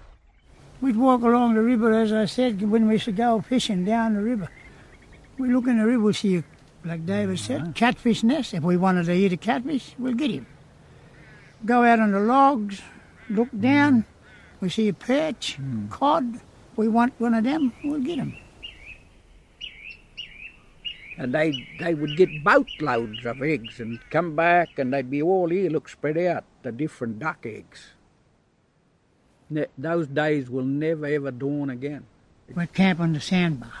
We'd 0.80 0.96
walk 0.96 1.20
along 1.20 1.56
the 1.56 1.60
river, 1.60 1.92
as 1.92 2.10
I 2.10 2.24
said, 2.24 2.62
when 2.62 2.88
we 2.88 2.94
used 2.94 3.04
to 3.04 3.12
go 3.12 3.42
fishing 3.42 3.84
down 3.84 4.14
the 4.14 4.22
river. 4.22 4.48
We 5.36 5.52
look 5.52 5.66
in 5.66 5.76
the 5.76 5.84
river, 5.84 6.04
we 6.04 6.14
see, 6.14 6.42
like 6.86 7.04
David 7.04 7.36
mm-hmm. 7.36 7.64
said, 7.66 7.74
catfish 7.74 8.22
nest. 8.22 8.54
If 8.54 8.62
we 8.62 8.78
wanted 8.78 9.04
to 9.04 9.12
eat 9.12 9.34
a 9.34 9.36
catfish, 9.36 9.94
we'll 9.98 10.14
get 10.14 10.30
him 10.30 10.46
go 11.64 11.84
out 11.84 12.00
on 12.00 12.12
the 12.12 12.20
logs, 12.20 12.82
look 13.28 13.48
down, 13.58 14.02
mm. 14.02 14.04
we 14.60 14.68
see 14.68 14.88
a 14.88 14.92
perch, 14.92 15.58
mm. 15.60 15.90
cod. 15.90 16.40
We 16.76 16.88
want 16.88 17.14
one 17.18 17.34
of 17.34 17.44
them, 17.44 17.72
we'll 17.84 18.00
get 18.00 18.16
them. 18.16 18.36
And 21.16 21.32
they 21.32 21.52
they 21.78 21.94
would 21.94 22.16
get 22.16 22.42
boatloads 22.42 23.24
of 23.24 23.40
eggs 23.40 23.78
and 23.78 24.00
come 24.10 24.34
back, 24.34 24.78
and 24.78 24.92
they'd 24.92 25.08
be 25.08 25.22
all 25.22 25.48
here, 25.48 25.70
look 25.70 25.88
spread 25.88 26.18
out, 26.18 26.44
the 26.62 26.72
different 26.72 27.20
duck 27.20 27.46
eggs. 27.46 27.92
Ne- 29.48 29.66
those 29.78 30.08
days 30.08 30.50
will 30.50 30.64
never 30.64 31.06
ever 31.06 31.30
dawn 31.30 31.70
again. 31.70 32.06
We'd 32.52 32.72
camp 32.72 32.98
on 32.98 33.12
the 33.12 33.20
sandbar, 33.20 33.72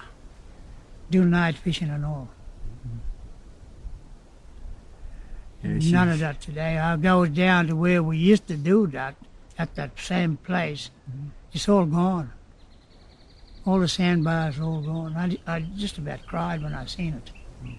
do 1.10 1.24
night 1.24 1.56
fishing 1.56 1.90
and 1.90 2.04
all. 2.04 2.28
Yes, 5.64 5.86
None 5.86 6.10
of 6.10 6.18
that 6.18 6.40
today. 6.40 6.78
I 6.78 6.96
go 6.96 7.26
down 7.26 7.68
to 7.68 7.76
where 7.76 8.02
we 8.02 8.18
used 8.18 8.46
to 8.48 8.56
do 8.56 8.86
that, 8.88 9.14
at 9.58 9.74
that 9.76 9.98
same 9.98 10.36
place. 10.36 10.90
Mm-hmm. 11.10 11.28
It's 11.52 11.68
all 11.68 11.86
gone. 11.86 12.32
All 13.66 13.80
the 13.80 13.88
sandbars 13.88 14.60
all 14.60 14.82
gone. 14.82 15.16
I, 15.16 15.38
I 15.50 15.60
just 15.60 15.96
about 15.96 16.26
cried 16.26 16.62
when 16.62 16.74
I 16.74 16.84
seen 16.84 17.14
it. 17.14 17.30
Mm. 17.64 17.78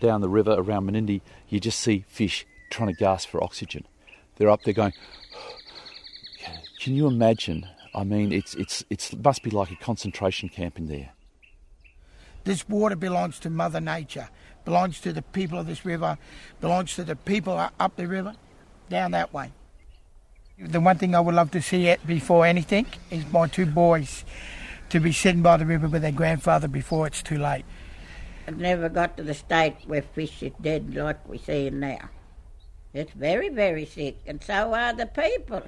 down 0.00 0.20
the 0.20 0.28
river 0.28 0.52
around 0.52 0.88
Menindee, 0.88 1.22
you 1.48 1.58
just 1.58 1.80
see 1.80 2.04
fish 2.06 2.46
trying 2.70 2.88
to 2.88 2.94
gasp 2.94 3.28
for 3.28 3.42
oxygen. 3.42 3.84
They're 4.36 4.50
up 4.50 4.62
there 4.62 4.74
going. 4.74 4.92
Can 6.80 6.94
you 6.94 7.08
imagine? 7.08 7.66
I 7.94 8.04
mean, 8.04 8.32
it's 8.32 8.54
it's 8.54 8.84
it's 8.90 9.12
it 9.12 9.24
must 9.24 9.42
be 9.42 9.50
like 9.50 9.72
a 9.72 9.76
concentration 9.76 10.48
camp 10.48 10.78
in 10.78 10.86
there. 10.86 11.10
This 12.44 12.68
water 12.68 12.94
belongs 12.94 13.40
to 13.40 13.50
Mother 13.50 13.80
Nature, 13.80 14.28
belongs 14.68 15.00
to 15.00 15.14
the 15.14 15.22
people 15.22 15.58
of 15.58 15.66
this 15.66 15.86
river, 15.86 16.18
belongs 16.60 16.94
to 16.94 17.02
the 17.02 17.16
people 17.16 17.58
up 17.80 17.96
the 17.96 18.06
river, 18.06 18.34
down 18.90 19.12
that 19.12 19.32
way. 19.32 19.50
The 20.58 20.78
one 20.78 20.98
thing 20.98 21.14
I 21.14 21.20
would 21.20 21.34
love 21.34 21.50
to 21.52 21.62
see 21.62 21.86
it 21.86 22.06
before 22.06 22.44
anything 22.44 22.84
is 23.10 23.24
my 23.32 23.46
two 23.46 23.64
boys 23.64 24.26
to 24.90 25.00
be 25.00 25.10
sitting 25.10 25.40
by 25.40 25.56
the 25.56 25.64
river 25.64 25.88
with 25.88 26.02
their 26.02 26.12
grandfather 26.12 26.68
before 26.68 27.06
it's 27.06 27.22
too 27.22 27.38
late. 27.38 27.64
I've 28.46 28.58
never 28.58 28.90
got 28.90 29.16
to 29.16 29.22
the 29.22 29.32
state 29.32 29.76
where 29.86 30.02
fish 30.02 30.42
is 30.42 30.52
dead 30.60 30.94
like 30.94 31.26
we 31.26 31.38
see 31.38 31.70
now. 31.70 32.10
It's 32.92 33.12
very, 33.12 33.48
very 33.48 33.86
sick, 33.86 34.18
and 34.26 34.44
so 34.44 34.74
are 34.74 34.92
the 34.92 35.06
people. 35.06 35.62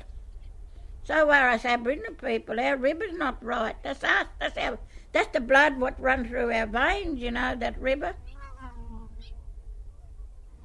So 1.04 1.30
are 1.30 1.49
us 1.49 1.64
Aboriginal 1.64 2.12
people. 2.16 2.61
Our 2.61 2.76
river's 2.76 3.14
not 3.14 3.42
right. 3.42 3.76
That's 3.83 4.04
us. 4.04 4.26
That's 4.38 4.59
our. 4.59 4.78
That's 5.12 5.33
the 5.33 5.40
blood 5.40 5.80
what 5.80 5.99
runs 5.99 6.28
through 6.28 6.52
our 6.52 6.66
veins. 6.66 7.19
You 7.19 7.30
know 7.30 7.57
that 7.57 7.80
river. 7.80 8.14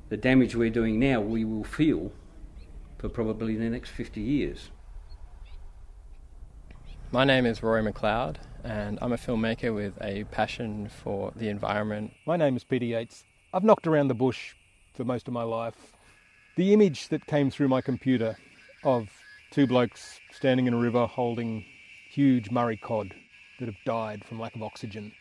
The 0.07 0.17
damage 0.17 0.55
we're 0.55 0.69
doing 0.69 1.00
now, 1.00 1.19
we 1.19 1.45
will 1.45 1.63
feel 1.63 2.12
for 3.00 3.09
probably 3.09 3.55
the 3.55 3.71
next 3.71 3.89
50 3.89 4.21
years. 4.21 4.69
My 7.12 7.24
name 7.24 7.47
is 7.47 7.63
Rory 7.63 7.81
McLeod, 7.81 8.35
and 8.63 9.00
I'm 9.01 9.13
a 9.13 9.17
filmmaker 9.17 9.74
with 9.74 9.93
a 10.00 10.25
passion 10.25 10.89
for 10.89 11.33
the 11.35 11.50
environment. 11.50 12.13
My 12.27 12.38
name 12.38 12.55
is 12.55 12.63
Peter 12.63 12.85
Yates. 12.85 13.24
I've 13.51 13.63
knocked 13.63 13.88
around 13.88 14.09
the 14.09 14.13
bush 14.13 14.53
for 14.93 15.05
most 15.05 15.27
of 15.27 15.33
my 15.33 15.41
life. 15.41 15.93
The 16.55 16.71
image 16.71 17.07
that 17.07 17.25
came 17.25 17.50
through 17.50 17.69
my 17.69 17.81
computer 17.81 18.38
of 18.83 19.09
two 19.50 19.65
blokes 19.65 20.19
standing 20.31 20.67
in 20.67 20.75
a 20.75 20.77
river 20.77 21.07
holding 21.07 21.65
huge 22.12 22.51
Murray 22.51 22.77
cod 22.77 23.15
that 23.59 23.65
have 23.65 23.83
died 23.88 24.24
from 24.24 24.39
lack 24.39 24.55
of 24.55 24.62
oxygen 24.62 25.13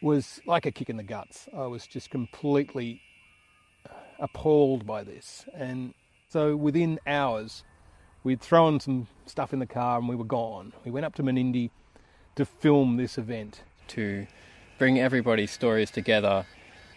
was 0.00 0.40
like 0.46 0.64
a 0.64 0.72
kick 0.72 0.88
in 0.88 0.96
the 0.96 1.02
guts. 1.02 1.50
I 1.54 1.66
was 1.66 1.86
just 1.86 2.08
completely 2.08 3.02
appalled 4.18 4.86
by 4.86 5.02
this. 5.04 5.44
And 5.54 5.94
so 6.28 6.56
within 6.56 6.98
hours, 7.06 7.64
we'd 8.22 8.40
thrown 8.40 8.80
some 8.80 9.06
stuff 9.26 9.52
in 9.52 9.58
the 9.58 9.66
car 9.66 9.98
and 9.98 10.08
we 10.08 10.16
were 10.16 10.24
gone. 10.24 10.72
We 10.84 10.90
went 10.90 11.06
up 11.06 11.14
to 11.16 11.22
Menindee 11.22 11.70
to 12.36 12.44
film 12.44 12.96
this 12.96 13.18
event. 13.18 13.62
To 13.88 14.26
bring 14.78 14.98
everybody's 14.98 15.50
stories 15.50 15.90
together 15.90 16.46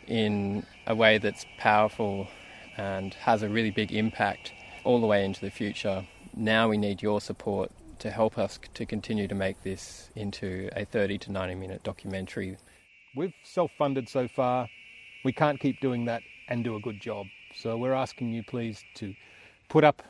in 0.07 0.65
a 0.87 0.95
way 0.95 1.17
that's 1.17 1.45
powerful 1.57 2.27
and 2.77 3.13
has 3.15 3.43
a 3.43 3.49
really 3.49 3.71
big 3.71 3.91
impact 3.91 4.53
all 4.83 5.01
the 5.01 5.07
way 5.07 5.25
into 5.25 5.41
the 5.41 5.51
future. 5.51 6.07
Now 6.35 6.69
we 6.69 6.77
need 6.77 7.01
your 7.01 7.19
support 7.19 7.71
to 7.99 8.11
help 8.11 8.37
us 8.37 8.59
to 8.73 8.85
continue 8.85 9.27
to 9.27 9.35
make 9.35 9.61
this 9.63 10.09
into 10.15 10.69
a 10.75 10.85
30 10.85 11.17
to 11.19 11.31
90 11.31 11.55
minute 11.55 11.83
documentary. 11.83 12.57
We've 13.15 13.33
self 13.43 13.71
funded 13.77 14.07
so 14.07 14.27
far. 14.27 14.69
We 15.25 15.33
can't 15.33 15.59
keep 15.59 15.79
doing 15.81 16.05
that 16.05 16.21
and 16.47 16.63
do 16.63 16.75
a 16.75 16.79
good 16.79 16.99
job. 16.99 17.27
So 17.55 17.77
we're 17.77 17.93
asking 17.93 18.31
you, 18.31 18.43
please, 18.43 18.83
to 18.95 19.13
put 19.69 19.83
up 19.83 20.03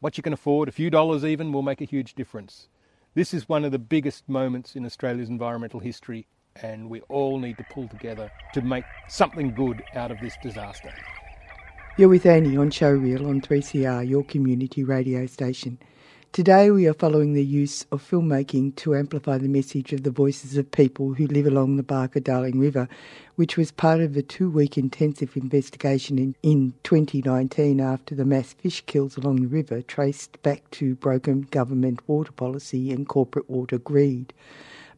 what 0.00 0.16
you 0.16 0.22
can 0.22 0.32
afford. 0.32 0.68
A 0.68 0.72
few 0.72 0.90
dollars 0.90 1.24
even 1.24 1.52
will 1.52 1.62
make 1.62 1.80
a 1.80 1.86
huge 1.86 2.14
difference. 2.14 2.68
This 3.14 3.32
is 3.32 3.48
one 3.48 3.64
of 3.64 3.72
the 3.72 3.78
biggest 3.78 4.28
moments 4.28 4.74
in 4.74 4.84
Australia's 4.84 5.28
environmental 5.28 5.80
history, 5.80 6.26
and 6.62 6.90
we 6.90 7.00
all 7.02 7.38
need 7.38 7.56
to 7.58 7.64
pull 7.70 7.88
together 7.88 8.30
to 8.54 8.60
make 8.60 8.84
something 9.08 9.54
good 9.54 9.82
out 9.94 10.10
of 10.10 10.18
this 10.20 10.36
disaster. 10.42 10.92
You're 11.96 12.08
with 12.08 12.26
Annie 12.26 12.56
on 12.56 12.70
Showreel 12.70 13.28
on 13.28 13.40
3CR, 13.40 14.08
your 14.08 14.24
community 14.24 14.82
radio 14.82 15.26
station. 15.26 15.78
Today 16.34 16.72
we 16.72 16.88
are 16.88 16.94
following 16.94 17.34
the 17.34 17.44
use 17.44 17.86
of 17.92 18.02
filmmaking 18.02 18.74
to 18.74 18.96
amplify 18.96 19.38
the 19.38 19.46
message 19.46 19.92
of 19.92 20.02
the 20.02 20.10
voices 20.10 20.56
of 20.56 20.72
people 20.72 21.14
who 21.14 21.28
live 21.28 21.46
along 21.46 21.76
the 21.76 21.84
Barka 21.84 22.18
Darling 22.18 22.58
River, 22.58 22.88
which 23.36 23.56
was 23.56 23.70
part 23.70 24.00
of 24.00 24.16
a 24.16 24.22
two 24.22 24.50
week 24.50 24.76
intensive 24.76 25.36
investigation 25.36 26.18
in, 26.18 26.34
in 26.42 26.74
2019 26.82 27.80
after 27.80 28.16
the 28.16 28.24
mass 28.24 28.52
fish 28.52 28.82
kills 28.86 29.16
along 29.16 29.42
the 29.42 29.46
river 29.46 29.80
traced 29.80 30.42
back 30.42 30.68
to 30.72 30.96
broken 30.96 31.42
government 31.52 32.00
water 32.08 32.32
policy 32.32 32.90
and 32.90 33.06
corporate 33.06 33.48
water 33.48 33.78
greed. 33.78 34.34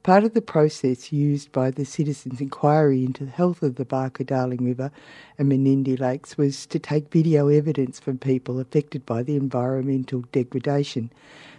Part 0.06 0.22
of 0.22 0.34
the 0.34 0.40
process 0.40 1.12
used 1.12 1.50
by 1.50 1.72
the 1.72 1.84
Citizens' 1.84 2.40
Inquiry 2.40 3.04
into 3.04 3.24
the 3.24 3.32
health 3.32 3.60
of 3.64 3.74
the 3.74 3.84
Barka 3.84 4.22
Darling 4.22 4.64
River 4.64 4.92
and 5.36 5.50
Menindee 5.50 5.98
Lakes 5.98 6.38
was 6.38 6.64
to 6.66 6.78
take 6.78 7.10
video 7.10 7.48
evidence 7.48 7.98
from 7.98 8.16
people 8.16 8.60
affected 8.60 9.04
by 9.04 9.24
the 9.24 9.34
environmental 9.34 10.20
degradation. 10.30 11.10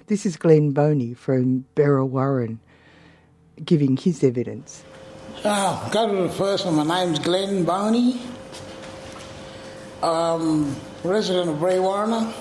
This 0.05 0.25
is 0.25 0.37
Glenn 0.37 0.71
Boney 0.71 1.13
from 1.13 1.65
Warren 1.75 2.61
giving 3.65 3.97
his 3.97 4.23
evidence. 4.23 4.81
Oh, 5.43 5.89
go 5.91 6.07
to 6.07 6.29
the 6.29 6.33
first 6.33 6.65
one. 6.65 6.87
My 6.87 7.03
name's 7.03 7.19
Glenn 7.19 7.65
Boney. 7.65 8.21
Um, 10.01 10.73
resident 11.03 11.49
of 11.49 11.57
Brewarrina, 11.57 12.33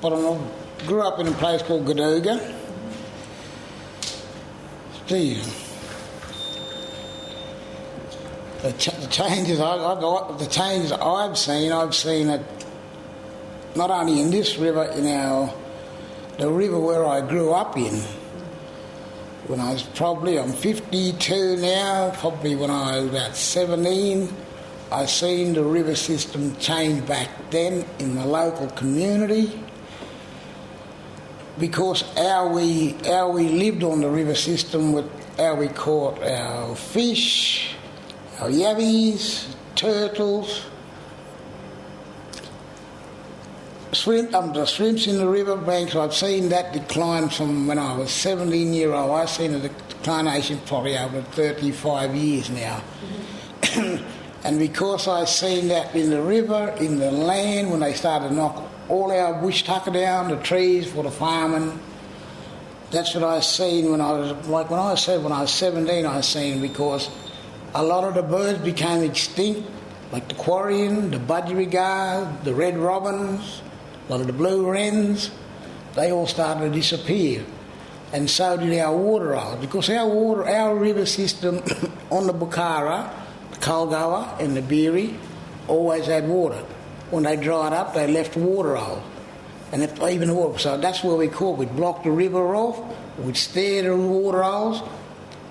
but 0.00 0.12
I 0.12 0.86
grew 0.86 1.02
up 1.02 1.18
in 1.18 1.26
a 1.26 1.32
place 1.32 1.62
called 1.62 1.84
Goodooga. 1.84 2.55
The, 8.62 8.72
ch- 8.72 8.96
the 8.96 9.06
changes 9.08 9.60
I, 9.60 9.74
I 9.74 10.00
got, 10.00 10.38
the 10.38 10.46
changes 10.46 10.92
I've 10.92 11.38
seen, 11.38 11.72
I've 11.72 11.94
seen 11.94 12.28
it 12.28 12.42
not 13.76 13.90
only 13.90 14.20
in 14.20 14.30
this 14.30 14.56
river, 14.56 14.84
in 14.84 15.06
our 15.06 15.52
the 16.38 16.50
river 16.50 16.78
where 16.78 17.06
I 17.06 17.26
grew 17.26 17.52
up 17.52 17.76
in. 17.76 17.94
When 19.46 19.60
I 19.60 19.72
was 19.72 19.82
probably, 19.82 20.38
I'm 20.38 20.52
52 20.52 21.56
now, 21.56 22.10
probably 22.16 22.56
when 22.56 22.70
I 22.70 22.98
was 22.98 23.08
about 23.10 23.36
17, 23.36 24.28
I 24.90 25.06
seen 25.06 25.54
the 25.54 25.62
river 25.62 25.94
system 25.94 26.56
change 26.56 27.06
back 27.06 27.28
then 27.50 27.86
in 27.98 28.16
the 28.16 28.26
local 28.26 28.66
community 28.70 29.62
because 31.58 32.02
how 32.16 32.48
we 32.48 32.90
how 33.04 33.30
we 33.30 33.48
lived 33.48 33.82
on 33.82 34.00
the 34.00 34.08
river 34.08 34.34
system 34.34 34.92
with 34.92 35.10
how 35.36 35.54
we 35.54 35.68
caught 35.68 36.22
our 36.22 36.74
fish, 36.76 37.74
our 38.40 38.48
yabbies, 38.48 39.54
turtles, 39.74 40.66
shrimp, 43.92 44.34
um, 44.34 44.52
the 44.52 44.66
shrimps 44.66 45.06
in 45.06 45.16
the 45.16 45.28
river 45.28 45.56
banks. 45.56 45.94
I've 45.94 46.14
seen 46.14 46.48
that 46.50 46.72
decline 46.72 47.28
from 47.28 47.66
when 47.66 47.78
I 47.78 47.96
was 47.96 48.10
17 48.10 48.72
year 48.72 48.92
old. 48.92 49.10
I've 49.12 49.30
seen 49.30 49.54
a 49.54 49.60
declination 49.60 50.60
probably 50.66 50.96
over 50.96 51.22
35 51.22 52.14
years 52.14 52.50
now. 52.50 52.82
and 54.44 54.58
because 54.58 55.08
I've 55.08 55.28
seen 55.28 55.68
that 55.68 55.94
in 55.94 56.10
the 56.10 56.22
river, 56.22 56.74
in 56.78 56.98
the 56.98 57.10
land, 57.10 57.70
when 57.70 57.80
they 57.80 57.94
started 57.94 58.28
to 58.28 58.34
knock 58.34 58.62
all 58.88 59.10
our 59.10 59.40
bush 59.40 59.62
tucker 59.62 59.90
down, 59.90 60.28
the 60.28 60.36
trees 60.36 60.90
for 60.90 61.02
the 61.02 61.10
farming. 61.10 61.78
That's 62.90 63.14
what 63.14 63.24
I 63.24 63.40
seen 63.40 63.90
when 63.90 64.00
I 64.00 64.12
was 64.12 64.46
like 64.48 64.70
when 64.70 64.78
I 64.78 64.94
said 64.94 65.22
when 65.22 65.32
I 65.32 65.42
was 65.42 65.52
17. 65.52 66.06
I 66.06 66.20
seen 66.20 66.60
because 66.60 67.10
a 67.74 67.82
lot 67.82 68.04
of 68.04 68.14
the 68.14 68.22
birds 68.22 68.60
became 68.60 69.02
extinct, 69.02 69.68
like 70.12 70.28
the 70.28 70.34
quarrying, 70.34 71.10
the 71.10 71.18
budgerigar, 71.18 72.44
the 72.44 72.54
red 72.54 72.78
robins, 72.78 73.60
a 74.08 74.12
lot 74.12 74.20
of 74.20 74.28
the 74.28 74.32
blue 74.32 74.70
wrens. 74.70 75.30
They 75.94 76.12
all 76.12 76.26
started 76.26 76.68
to 76.68 76.70
disappear, 76.70 77.44
and 78.12 78.30
so 78.30 78.56
did 78.56 78.78
our 78.78 78.96
water 78.96 79.56
because 79.60 79.90
our 79.90 80.08
water, 80.08 80.46
our 80.46 80.76
river 80.76 81.06
system 81.06 81.56
on 82.10 82.26
the 82.28 82.34
Bokhara, 82.34 83.10
the 83.50 83.56
Culgoa, 83.56 84.38
and 84.38 84.56
the 84.56 84.62
Birrie 84.62 85.16
always 85.66 86.06
had 86.06 86.28
water 86.28 86.64
when 87.10 87.24
they 87.24 87.36
dried 87.36 87.72
up, 87.72 87.94
they 87.94 88.06
left 88.06 88.36
water 88.36 88.76
holes. 88.76 89.02
And 89.72 89.82
if, 89.82 90.00
even 90.02 90.34
water, 90.34 90.58
so 90.58 90.76
that's 90.76 91.02
where 91.02 91.16
we 91.16 91.28
caught. 91.28 91.58
We'd 91.58 91.74
block 91.74 92.04
the 92.04 92.10
river 92.10 92.54
off, 92.54 92.80
we'd 93.18 93.36
stare 93.36 93.82
the 93.82 93.96
water 93.96 94.42
holes, 94.42 94.82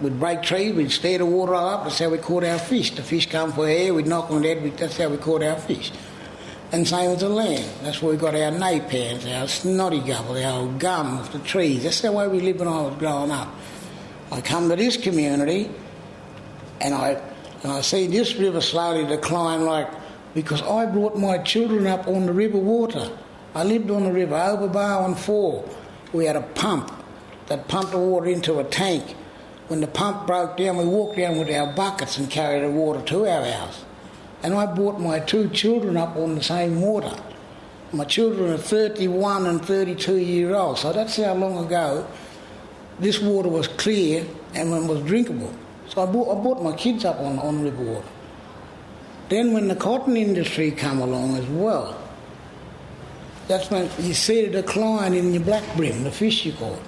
we'd 0.01 0.19
break 0.19 0.41
trees, 0.41 0.73
we'd 0.73 0.91
stare 0.91 1.17
the 1.17 1.25
water 1.25 1.53
hole 1.53 1.67
up. 1.67 1.83
That's 1.83 1.99
how 1.99 2.09
we 2.09 2.17
caught 2.17 2.43
our 2.43 2.59
fish. 2.59 2.91
The 2.91 3.03
fish 3.03 3.29
come 3.29 3.51
for 3.51 3.67
air, 3.67 3.93
we'd 3.93 4.07
knock 4.07 4.31
on 4.31 4.41
dead. 4.41 4.77
That's 4.77 4.97
how 4.97 5.09
we 5.09 5.17
caught 5.17 5.43
our 5.43 5.59
fish. 5.59 5.91
And 6.71 6.87
same 6.87 7.11
with 7.11 7.19
the 7.19 7.29
land. 7.29 7.69
That's 7.83 8.01
where 8.01 8.11
we 8.11 8.17
got 8.17 8.35
our 8.35 8.51
napans, 8.51 9.31
our 9.39 9.47
snotty 9.47 9.99
gobble, 9.99 10.37
our 10.43 10.67
gum 10.67 11.19
off 11.19 11.31
the 11.31 11.39
trees. 11.39 11.83
That's 11.83 12.01
the 12.01 12.11
way 12.11 12.27
we 12.27 12.39
lived 12.39 12.59
when 12.59 12.67
I 12.67 12.81
was 12.81 12.95
growing 12.95 13.31
up. 13.31 13.49
I 14.31 14.41
come 14.41 14.69
to 14.69 14.75
this 14.75 14.97
community, 14.97 15.69
and 16.81 16.93
I 16.93 17.21
and 17.63 17.71
I 17.71 17.81
see 17.81 18.07
this 18.07 18.35
river 18.35 18.61
slowly 18.61 19.05
decline 19.05 19.63
like 19.63 19.89
because 20.35 20.61
I 20.61 20.85
brought 20.85 21.17
my 21.17 21.39
children 21.39 21.87
up 21.87 22.07
on 22.07 22.25
the 22.25 22.33
river 22.33 22.57
water. 22.57 23.09
I 23.55 23.63
lived 23.63 23.89
on 23.89 24.03
the 24.03 24.11
river 24.11 24.35
over 24.35 24.67
Barwon 24.67 25.15
4. 25.15 25.67
We 26.11 26.25
had 26.25 26.35
a 26.35 26.41
pump 26.41 26.91
that 27.47 27.69
pumped 27.69 27.91
the 27.91 27.97
water 27.97 28.27
into 28.27 28.59
a 28.59 28.65
tank. 28.65 29.15
When 29.69 29.79
the 29.79 29.87
pump 29.87 30.27
broke 30.27 30.57
down, 30.57 30.77
we 30.77 30.85
walked 30.85 31.17
down 31.17 31.39
with 31.39 31.49
our 31.49 31.73
buckets 31.73 32.17
and 32.17 32.29
carried 32.29 32.63
the 32.63 32.69
water 32.69 33.01
to 33.01 33.25
our 33.25 33.45
house. 33.45 33.85
And 34.43 34.53
I 34.53 34.65
brought 34.65 34.99
my 34.99 35.19
two 35.19 35.49
children 35.49 35.95
up 35.95 36.17
on 36.17 36.35
the 36.35 36.43
same 36.43 36.81
water. 36.81 37.15
My 37.93 38.03
children 38.03 38.51
are 38.51 38.57
31 38.57 39.47
and 39.47 39.65
32 39.65 40.17
years 40.17 40.53
old, 40.53 40.77
so 40.77 40.91
that's 40.91 41.15
how 41.15 41.33
long 41.33 41.65
ago 41.65 42.05
this 42.99 43.19
water 43.21 43.47
was 43.47 43.69
clear 43.69 44.25
and 44.53 44.69
was 44.87 45.01
drinkable. 45.03 45.53
So 45.87 46.03
I 46.03 46.11
brought, 46.11 46.37
I 46.37 46.41
brought 46.43 46.61
my 46.61 46.75
kids 46.75 47.05
up 47.05 47.19
on, 47.19 47.39
on 47.39 47.63
river 47.63 47.83
water. 47.83 48.07
Then 49.29 49.53
when 49.53 49.67
the 49.67 49.75
cotton 49.75 50.17
industry 50.17 50.71
come 50.71 50.99
along 50.99 51.35
as 51.37 51.45
well, 51.47 51.99
that's 53.47 53.69
when 53.69 53.89
you 53.99 54.13
see 54.13 54.45
the 54.45 54.61
decline 54.61 55.13
in 55.13 55.33
your 55.33 55.43
black 55.43 55.63
bream, 55.75 56.03
the 56.03 56.11
fish 56.11 56.45
you 56.45 56.53
caught. 56.53 56.81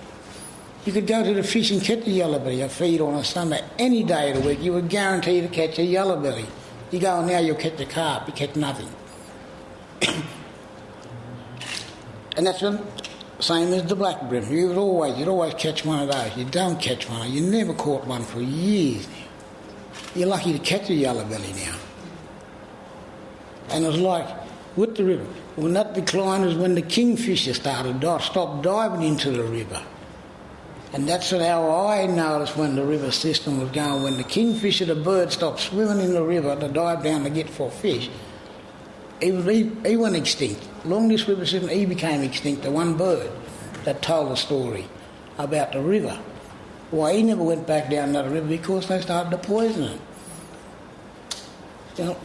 You 0.86 0.94
could 0.94 1.08
go 1.08 1.24
to 1.24 1.34
the 1.34 1.44
fish 1.44 1.72
and 1.72 1.82
catch 1.82 2.08
a 2.08 2.12
yellow 2.12 2.40
belly, 2.40 2.62
a 2.62 2.70
feed 2.70 3.02
on 3.02 3.16
a 3.16 3.24
Sunday, 3.24 3.62
any 3.78 4.04
day 4.04 4.32
of 4.32 4.42
the 4.42 4.48
week, 4.48 4.62
you 4.62 4.74
were 4.74 4.82
guaranteed 4.82 5.44
to 5.44 5.50
catch 5.50 5.78
a 5.80 5.84
yellow 5.84 6.20
belly. 6.20 6.46
You 6.92 7.00
go 7.00 7.26
now, 7.26 7.40
you'll 7.40 7.56
catch 7.56 7.80
a 7.82 7.86
carp, 7.86 8.28
you 8.28 8.34
catch 8.34 8.56
nothing. 8.56 8.88
and 12.38 12.48
that's 12.48 12.62
the 12.62 12.82
same 13.40 13.74
as 13.74 13.84
the 13.84 13.96
black 13.96 14.30
bream. 14.30 14.50
You 14.50 14.70
would 14.70 14.78
always, 14.78 15.18
you'd 15.18 15.28
always 15.28 15.54
catch 15.56 15.84
one 15.84 16.00
of 16.00 16.10
those. 16.10 16.38
You 16.38 16.46
don't 16.46 16.80
catch 16.80 17.10
one. 17.10 17.32
You 17.32 17.42
never 17.42 17.74
caught 17.74 18.08
one 18.08 18.24
for 18.24 18.42
years. 18.42 19.08
You're 20.16 20.30
lucky 20.30 20.54
to 20.54 20.60
catch 20.60 20.90
a 20.90 20.94
yellow 20.94 21.26
belly 21.26 21.52
now. 21.54 21.76
And 23.70 23.84
it 23.84 23.88
was 23.88 24.00
like 24.00 24.28
with 24.76 24.96
the 24.96 25.04
river. 25.04 25.26
When 25.56 25.74
that 25.74 25.94
decline 25.94 26.46
was 26.46 26.56
when 26.56 26.76
the 26.76 26.82
kingfisher 26.82 27.54
started 27.54 28.00
to 28.02 28.20
stop 28.20 28.62
diving 28.62 29.04
into 29.04 29.32
the 29.32 29.44
river. 29.44 29.82
And 30.94 31.08
that's 31.08 31.32
how 31.32 31.88
I 31.88 32.06
noticed 32.06 32.56
when 32.56 32.76
the 32.76 32.86
river 32.86 33.12
system 33.12 33.60
was 33.60 33.70
going. 33.72 34.04
When 34.04 34.18
the 34.18 34.24
kingfisher, 34.24 34.86
the 34.86 34.96
bird, 34.96 35.32
stopped 35.32 35.60
swimming 35.60 36.00
in 36.00 36.14
the 36.14 36.24
river 36.24 36.56
to 36.56 36.68
dive 36.70 37.04
down 37.04 37.24
to 37.24 37.30
get 37.30 37.50
for 37.50 37.70
fish, 37.70 38.10
he, 39.22 39.32
was, 39.32 39.46
he, 39.46 39.72
he 39.86 39.98
went 39.98 40.16
extinct. 40.16 40.66
Along 40.86 41.10
this 41.10 41.28
river 41.28 41.46
system, 41.46 41.70
he 41.70 41.86
became 41.86 42.24
extinct, 42.24 42.64
the 42.64 42.72
one 42.72 42.96
bird 42.96 43.30
that 43.84 44.02
told 44.02 44.32
the 44.32 44.36
story 44.36 44.88
about 45.38 45.74
the 45.74 45.82
river. 45.82 46.18
Why 46.92 47.16
he 47.16 47.24
never 47.24 47.44
went 47.44 47.68
back 47.68 47.90
down 47.90 48.14
that 48.14 48.30
river 48.32 48.48
because 48.48 48.88
they 48.88 49.02
started 49.02 49.32
to 49.32 49.38
poison 49.38 49.84
it. 49.84 50.02
You 51.98 52.06
know, 52.06 52.18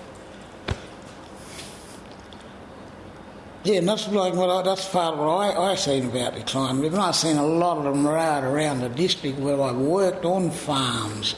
Yeah, 3.64 3.80
that's 3.82 4.08
like 4.08 4.34
I, 4.34 4.62
that's 4.62 4.88
part 4.88 5.14
of 5.14 5.20
what 5.20 5.28
I, 5.28 5.70
I 5.70 5.74
seen 5.76 6.06
about 6.06 6.34
river. 6.34 6.98
I've 6.98 7.14
seen 7.14 7.36
a 7.36 7.46
lot 7.46 7.78
of 7.78 7.84
them 7.84 8.04
right 8.04 8.42
around 8.42 8.80
the 8.80 8.88
district 8.88 9.38
where 9.38 9.60
I've 9.62 9.76
worked 9.76 10.24
on 10.24 10.50
farms. 10.50 11.36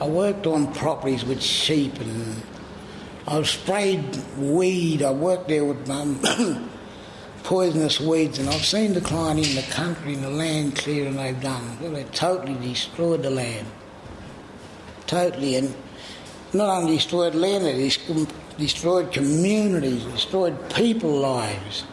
I 0.00 0.06
worked 0.06 0.46
on 0.46 0.72
properties 0.72 1.22
with 1.22 1.42
sheep 1.42 2.00
and 2.00 2.42
I've 3.28 3.46
sprayed 3.46 4.16
weed. 4.38 5.02
I 5.02 5.12
worked 5.12 5.48
there 5.48 5.66
with 5.66 5.88
um, 5.90 6.18
poisonous 7.42 8.00
weeds 8.00 8.38
and 8.38 8.48
I've 8.48 8.64
seen 8.64 8.94
decline 8.94 9.38
in 9.38 9.54
the 9.54 9.66
country 9.70 10.14
and 10.14 10.24
the 10.24 10.30
land 10.30 10.76
clearing 10.76 11.16
they've 11.16 11.40
done. 11.42 11.78
Well, 11.78 11.92
they 11.92 12.04
totally 12.04 12.54
destroyed 12.54 13.22
the 13.22 13.30
land. 13.30 13.66
Totally. 15.06 15.56
And 15.56 15.74
not 16.54 16.70
only 16.70 16.96
destroyed 16.96 17.34
land, 17.34 17.66
they 17.66 17.90
destroyed 18.58 19.12
communities, 19.12 20.04
destroyed 20.04 20.56
people 20.74 21.10
lives, 21.10 21.84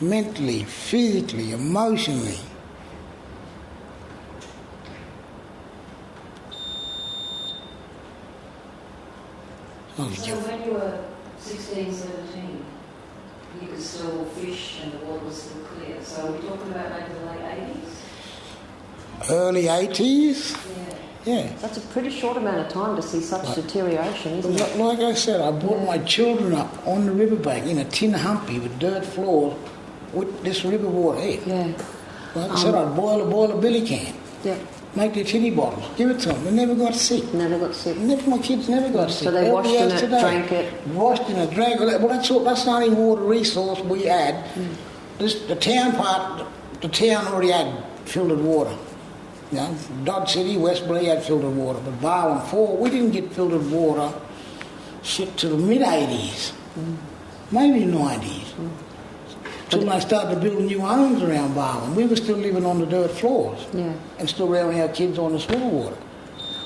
mentally, 0.00 0.64
physically, 0.64 1.52
emotionally. 1.52 2.38
Oh, 9.98 10.08
so 10.10 10.34
when 10.36 10.64
you 10.64 10.72
were 10.72 11.04
16, 11.38 11.92
17, 11.92 12.64
you 13.60 13.68
could 13.68 13.80
still 13.80 14.24
fish 14.24 14.80
and 14.82 14.92
the 14.92 14.98
water 15.04 15.24
was 15.26 15.42
still 15.42 15.62
clear. 15.64 16.02
So 16.02 16.26
we're 16.26 16.38
we 16.40 16.48
talking 16.48 16.70
about 16.72 16.90
maybe 16.98 17.12
the 17.12 17.26
late 17.26 17.44
80s? 17.76 19.30
Early 19.30 19.64
80s? 19.64 20.56
Yeah. 20.76 20.91
Yeah. 21.24 21.52
That's 21.60 21.76
a 21.76 21.80
pretty 21.80 22.10
short 22.10 22.36
amount 22.36 22.58
of 22.58 22.68
time 22.68 22.96
to 22.96 23.02
see 23.02 23.20
such 23.20 23.44
like, 23.44 23.54
deterioration, 23.54 24.32
isn't 24.38 24.56
like, 24.56 24.70
it? 24.70 24.78
Like 24.78 24.98
I 24.98 25.14
said, 25.14 25.40
I 25.40 25.52
brought 25.52 25.84
my 25.84 25.98
children 25.98 26.52
up 26.52 26.86
on 26.86 27.06
the 27.06 27.12
riverbank 27.12 27.66
in 27.66 27.78
a 27.78 27.84
tin 27.84 28.12
humpy 28.12 28.58
with 28.58 28.78
dirt 28.78 29.04
floors 29.04 29.56
with 30.12 30.42
this 30.42 30.64
river 30.64 30.88
water 30.88 31.20
here. 31.20 31.40
Yeah. 31.46 31.72
Like 32.34 32.50
I 32.50 32.56
said, 32.56 32.74
I'd 32.74 32.96
boil 32.96 33.22
a, 33.22 33.30
boil 33.30 33.52
a 33.52 33.60
billy 33.60 33.86
can. 33.86 34.14
Yeah. 34.42 34.58
Make 34.94 35.14
the 35.14 35.24
tinny 35.24 35.50
bottles, 35.50 35.88
give 35.96 36.10
it 36.10 36.20
to 36.20 36.28
them. 36.28 36.44
They 36.44 36.50
never 36.50 36.74
got 36.74 36.94
sick. 36.94 37.32
Never 37.32 37.58
got 37.58 37.74
sick. 37.74 37.96
Never, 37.96 38.28
my 38.28 38.38
kids 38.38 38.68
never 38.68 38.90
got 38.92 39.10
sick. 39.10 39.24
So 39.24 39.30
they 39.30 39.50
washed 39.50 39.70
in 39.70 39.90
it, 39.90 39.98
today. 39.98 40.20
drank 40.20 40.52
it. 40.52 40.86
Washed 40.88 41.30
in 41.30 41.36
it, 41.36 41.50
drank 41.54 41.80
it. 41.80 41.98
Well, 41.98 42.08
that's 42.08 42.30
all. 42.30 42.44
That's 42.44 42.64
the 42.64 42.72
only 42.72 42.90
water 42.90 43.22
resource 43.22 43.80
we 43.80 44.02
had. 44.02 44.44
Mm. 44.54 44.74
This, 45.18 45.40
the 45.46 45.56
town 45.56 45.92
part, 45.92 46.46
the 46.82 46.88
town 46.88 47.26
already 47.26 47.52
had 47.52 47.84
filtered 48.04 48.40
water. 48.40 48.76
You 49.52 49.58
know, 49.58 49.76
Dodge 50.04 50.32
City, 50.32 50.56
Westbury 50.56 51.04
had 51.04 51.22
filtered 51.22 51.54
water, 51.54 51.78
but 51.84 52.00
Barwon 52.00 52.40
4, 52.48 52.76
we 52.78 52.88
didn't 52.88 53.10
get 53.10 53.30
filtered 53.32 53.70
water 53.70 54.12
shit 55.02 55.36
to 55.36 55.48
the 55.48 55.58
mid 55.58 55.82
80s, 55.82 56.52
mm. 56.78 56.96
maybe 57.50 57.84
90s. 57.84 58.54
Mm. 58.54 58.70
Till 59.68 59.84
they 59.84 60.00
started 60.00 60.34
to 60.34 60.40
build 60.40 60.64
new 60.64 60.80
homes 60.80 61.22
around 61.22 61.54
Barwon. 61.54 61.94
We 61.94 62.06
were 62.06 62.16
still 62.16 62.38
living 62.38 62.64
on 62.64 62.78
the 62.78 62.86
dirt 62.86 63.10
floors 63.10 63.66
yeah. 63.74 63.92
and 64.18 64.28
still 64.28 64.48
rearing 64.48 64.80
our 64.80 64.88
kids 64.88 65.18
on 65.18 65.32
the 65.32 65.40
swell 65.40 65.70
water. 65.70 65.96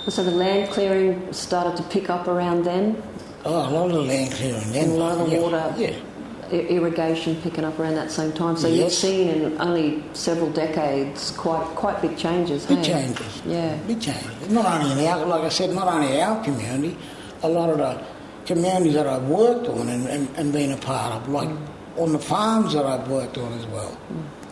So 0.08 0.22
the 0.22 0.30
land 0.30 0.70
clearing 0.70 1.32
started 1.32 1.76
to 1.76 1.82
pick 1.84 2.08
up 2.08 2.28
around 2.28 2.64
then? 2.64 3.02
Oh, 3.44 3.68
a 3.68 3.70
lot 3.70 3.86
of 3.90 3.92
the 3.94 4.02
land 4.02 4.32
clearing 4.32 4.72
then. 4.72 4.84
And 4.84 4.92
a 4.92 4.96
lot 4.96 5.18
of 5.18 5.28
the 5.28 5.34
yeah. 5.34 5.40
water. 5.40 5.74
Yeah 5.76 5.96
irrigation 6.50 7.36
picking 7.42 7.64
up 7.64 7.78
around 7.78 7.94
that 7.94 8.10
same 8.10 8.32
time. 8.32 8.56
So 8.56 8.68
yes. 8.68 8.78
you've 8.78 8.92
seen 8.92 9.28
in 9.28 9.60
only 9.60 10.02
several 10.12 10.50
decades 10.50 11.30
quite 11.32 11.64
quite 11.76 12.00
big 12.02 12.16
changes. 12.16 12.66
Big 12.66 12.78
hey? 12.78 12.84
changes. 12.84 13.42
Yeah. 13.44 13.76
Big 13.86 14.00
changes. 14.00 14.48
Not 14.50 14.66
only 14.66 14.92
in 14.92 15.08
our, 15.08 15.24
like 15.26 15.42
I 15.42 15.48
said, 15.48 15.70
not 15.70 15.88
only 15.88 16.20
our 16.20 16.42
community, 16.44 16.96
a 17.42 17.48
lot 17.48 17.70
of 17.70 17.78
the 17.78 18.04
communities 18.46 18.94
that 18.94 19.06
I've 19.06 19.24
worked 19.24 19.68
on 19.68 19.88
and, 19.88 20.06
and, 20.06 20.28
and 20.36 20.52
been 20.52 20.72
a 20.72 20.76
part 20.76 21.12
of, 21.14 21.28
like 21.28 21.50
on 21.96 22.12
the 22.12 22.18
farms 22.18 22.72
that 22.74 22.86
I've 22.86 23.08
worked 23.08 23.38
on 23.38 23.52
as 23.54 23.66
well. 23.66 23.96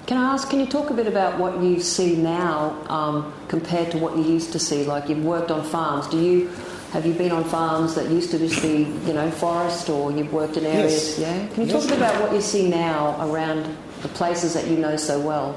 Can 0.07 0.18
I 0.18 0.35
ask, 0.35 0.50
can 0.50 0.61
you 0.61 0.66
talk 0.66 0.90
a 0.90 0.94
bit 0.94 1.07
about 1.07 1.38
what 1.38 1.62
you 1.62 1.80
see 1.80 2.14
now 2.16 2.76
um, 2.90 3.33
compared 3.48 3.90
to 3.92 3.98
what 3.98 4.16
you 4.16 4.24
used 4.24 4.52
to 4.52 4.59
see? 4.59 4.85
Like 4.85 5.09
you've 5.09 5.24
worked 5.24 5.50
on 5.50 5.64
farms. 5.64 6.07
Do 6.09 6.18
you 6.20 6.50
have 6.94 7.04
you 7.04 7.12
been 7.12 7.33
on 7.33 7.42
farms 7.42 7.96
that 7.96 8.09
used 8.09 8.30
to 8.30 8.38
just 8.38 8.62
be, 8.62 8.87
you 9.04 9.12
know, 9.12 9.28
forest, 9.33 9.90
or 9.90 10.12
you've 10.12 10.33
worked 10.33 10.57
in 10.57 10.64
areas? 10.64 11.18
Yes. 11.18 11.18
Yeah. 11.18 11.46
Can 11.48 11.66
you 11.66 11.72
Yes. 11.74 11.83
talk 11.83 11.85
a 11.85 11.88
bit 11.88 11.98
about 11.98 12.22
what 12.22 12.33
you 12.33 12.40
see 12.40 12.68
now 12.68 13.16
around 13.20 13.66
the 14.02 14.09
places 14.09 14.54
that 14.54 14.68
you 14.68 14.76
know 14.76 14.96
so 14.96 15.18
well? 15.18 15.57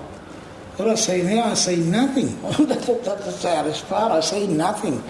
What 0.78 0.90
I 0.90 0.96
see 0.96 1.22
now, 1.22 1.52
I 1.52 1.54
see 1.54 1.76
nothing. 1.76 2.36
that's, 2.68 2.88
the- 2.88 3.32
saddest 3.32 3.88
part. 3.88 4.12
I 4.12 4.20
see 4.22 4.48
nothing. 4.48 5.04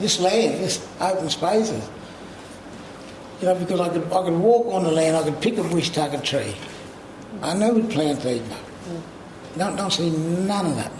This 0.00 0.18
land, 0.18 0.64
this 0.64 0.84
open 1.00 1.30
spaces. 1.30 1.88
You 3.40 3.46
know, 3.46 3.54
because 3.54 3.78
I 3.78 3.88
could, 3.90 4.04
I 4.12 4.22
could 4.24 4.38
walk 4.40 4.66
on 4.74 4.82
the 4.82 4.90
land, 4.90 5.16
I 5.16 5.22
could 5.22 5.40
pick 5.40 5.58
a 5.58 5.62
bush 5.62 5.90
take 5.90 6.12
a 6.12 6.20
tree. 6.20 6.56
I 7.40 7.54
know 7.54 7.72
we 7.72 7.82
plant 7.82 8.20
these. 8.20 8.40
Mm. 8.40 9.02
Don't, 9.58 9.76
don't 9.76 9.92
see 9.92 10.10
none 10.10 10.66
of 10.66 10.74
that. 10.76 10.90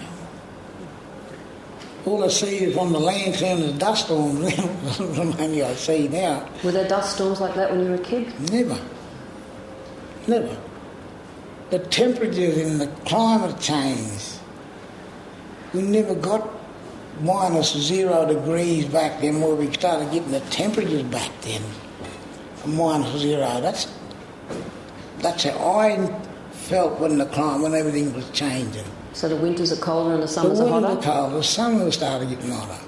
All 2.06 2.22
I 2.22 2.28
see 2.28 2.58
is 2.58 2.76
on 2.76 2.92
the 2.92 3.00
land 3.00 3.34
clearing 3.34 3.66
the 3.66 3.72
dust 3.72 4.04
storms. 4.04 4.56
Only 5.00 5.64
I 5.64 5.74
see 5.74 6.06
now. 6.06 6.48
Were 6.62 6.70
there 6.70 6.86
dust 6.86 7.16
storms 7.16 7.40
like 7.40 7.56
that 7.56 7.72
when 7.72 7.80
you 7.80 7.88
were 7.88 7.96
a 7.96 7.98
kid? 7.98 8.32
Never. 8.52 8.80
Never. 10.28 10.56
The 11.70 11.80
temperatures 11.80 12.58
and 12.58 12.80
the 12.80 12.86
climate 13.04 13.58
change. 13.60 14.22
We 15.74 15.82
never 15.82 16.14
got 16.14 16.48
minus 17.20 17.76
zero 17.76 18.24
degrees 18.24 18.84
back 18.84 19.20
then 19.20 19.40
where 19.40 19.56
we 19.56 19.72
started 19.72 20.12
getting 20.12 20.30
the 20.30 20.40
temperatures 20.40 21.02
back 21.02 21.32
then. 21.40 21.62
Minus 22.64 23.20
zero. 23.20 23.60
That's 23.60 23.92
that's 25.18 25.42
how 25.42 25.78
I 25.78 26.06
felt 26.52 27.00
when 27.00 27.18
the 27.18 27.26
climate 27.26 27.62
when 27.62 27.74
everything 27.74 28.14
was 28.14 28.30
changing. 28.30 28.84
So 29.16 29.30
the 29.30 29.36
winters 29.36 29.72
are 29.72 29.76
colder 29.76 30.12
and 30.12 30.22
the 30.22 30.28
summers 30.28 30.58
the 30.58 30.66
are 30.66 30.68
hotter. 30.68 30.94
was 30.94 31.04
cold, 31.06 31.32
the 31.32 31.42
summer 31.42 31.90
started 31.90 32.28
getting 32.28 32.50
hotter. 32.50 32.84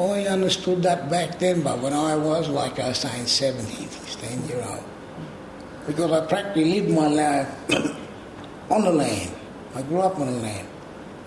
I 0.00 0.26
understood 0.26 0.82
that 0.82 1.08
back 1.08 1.38
then, 1.38 1.62
but 1.62 1.78
when 1.78 1.92
I 1.92 2.16
was, 2.16 2.48
like 2.48 2.80
I 2.80 2.88
was 2.88 2.98
saying, 2.98 3.28
17, 3.28 3.88
16 3.88 4.48
year 4.48 4.60
old. 4.68 4.82
Because 5.86 6.10
I 6.10 6.26
practically 6.26 6.80
lived 6.80 6.90
my 6.90 7.06
life 7.06 7.48
on 8.72 8.82
the 8.82 8.90
land. 8.90 9.30
I 9.76 9.82
grew 9.82 10.00
up 10.00 10.18
on 10.18 10.26
the 10.26 10.40
land. 10.40 10.66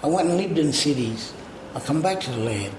I 0.03 0.07
went 0.07 0.27
and 0.27 0.37
lived 0.37 0.57
in 0.57 0.73
cities. 0.73 1.31
I 1.75 1.79
come 1.79 2.01
back 2.01 2.19
to 2.19 2.31
the 2.31 2.39
land. 2.39 2.73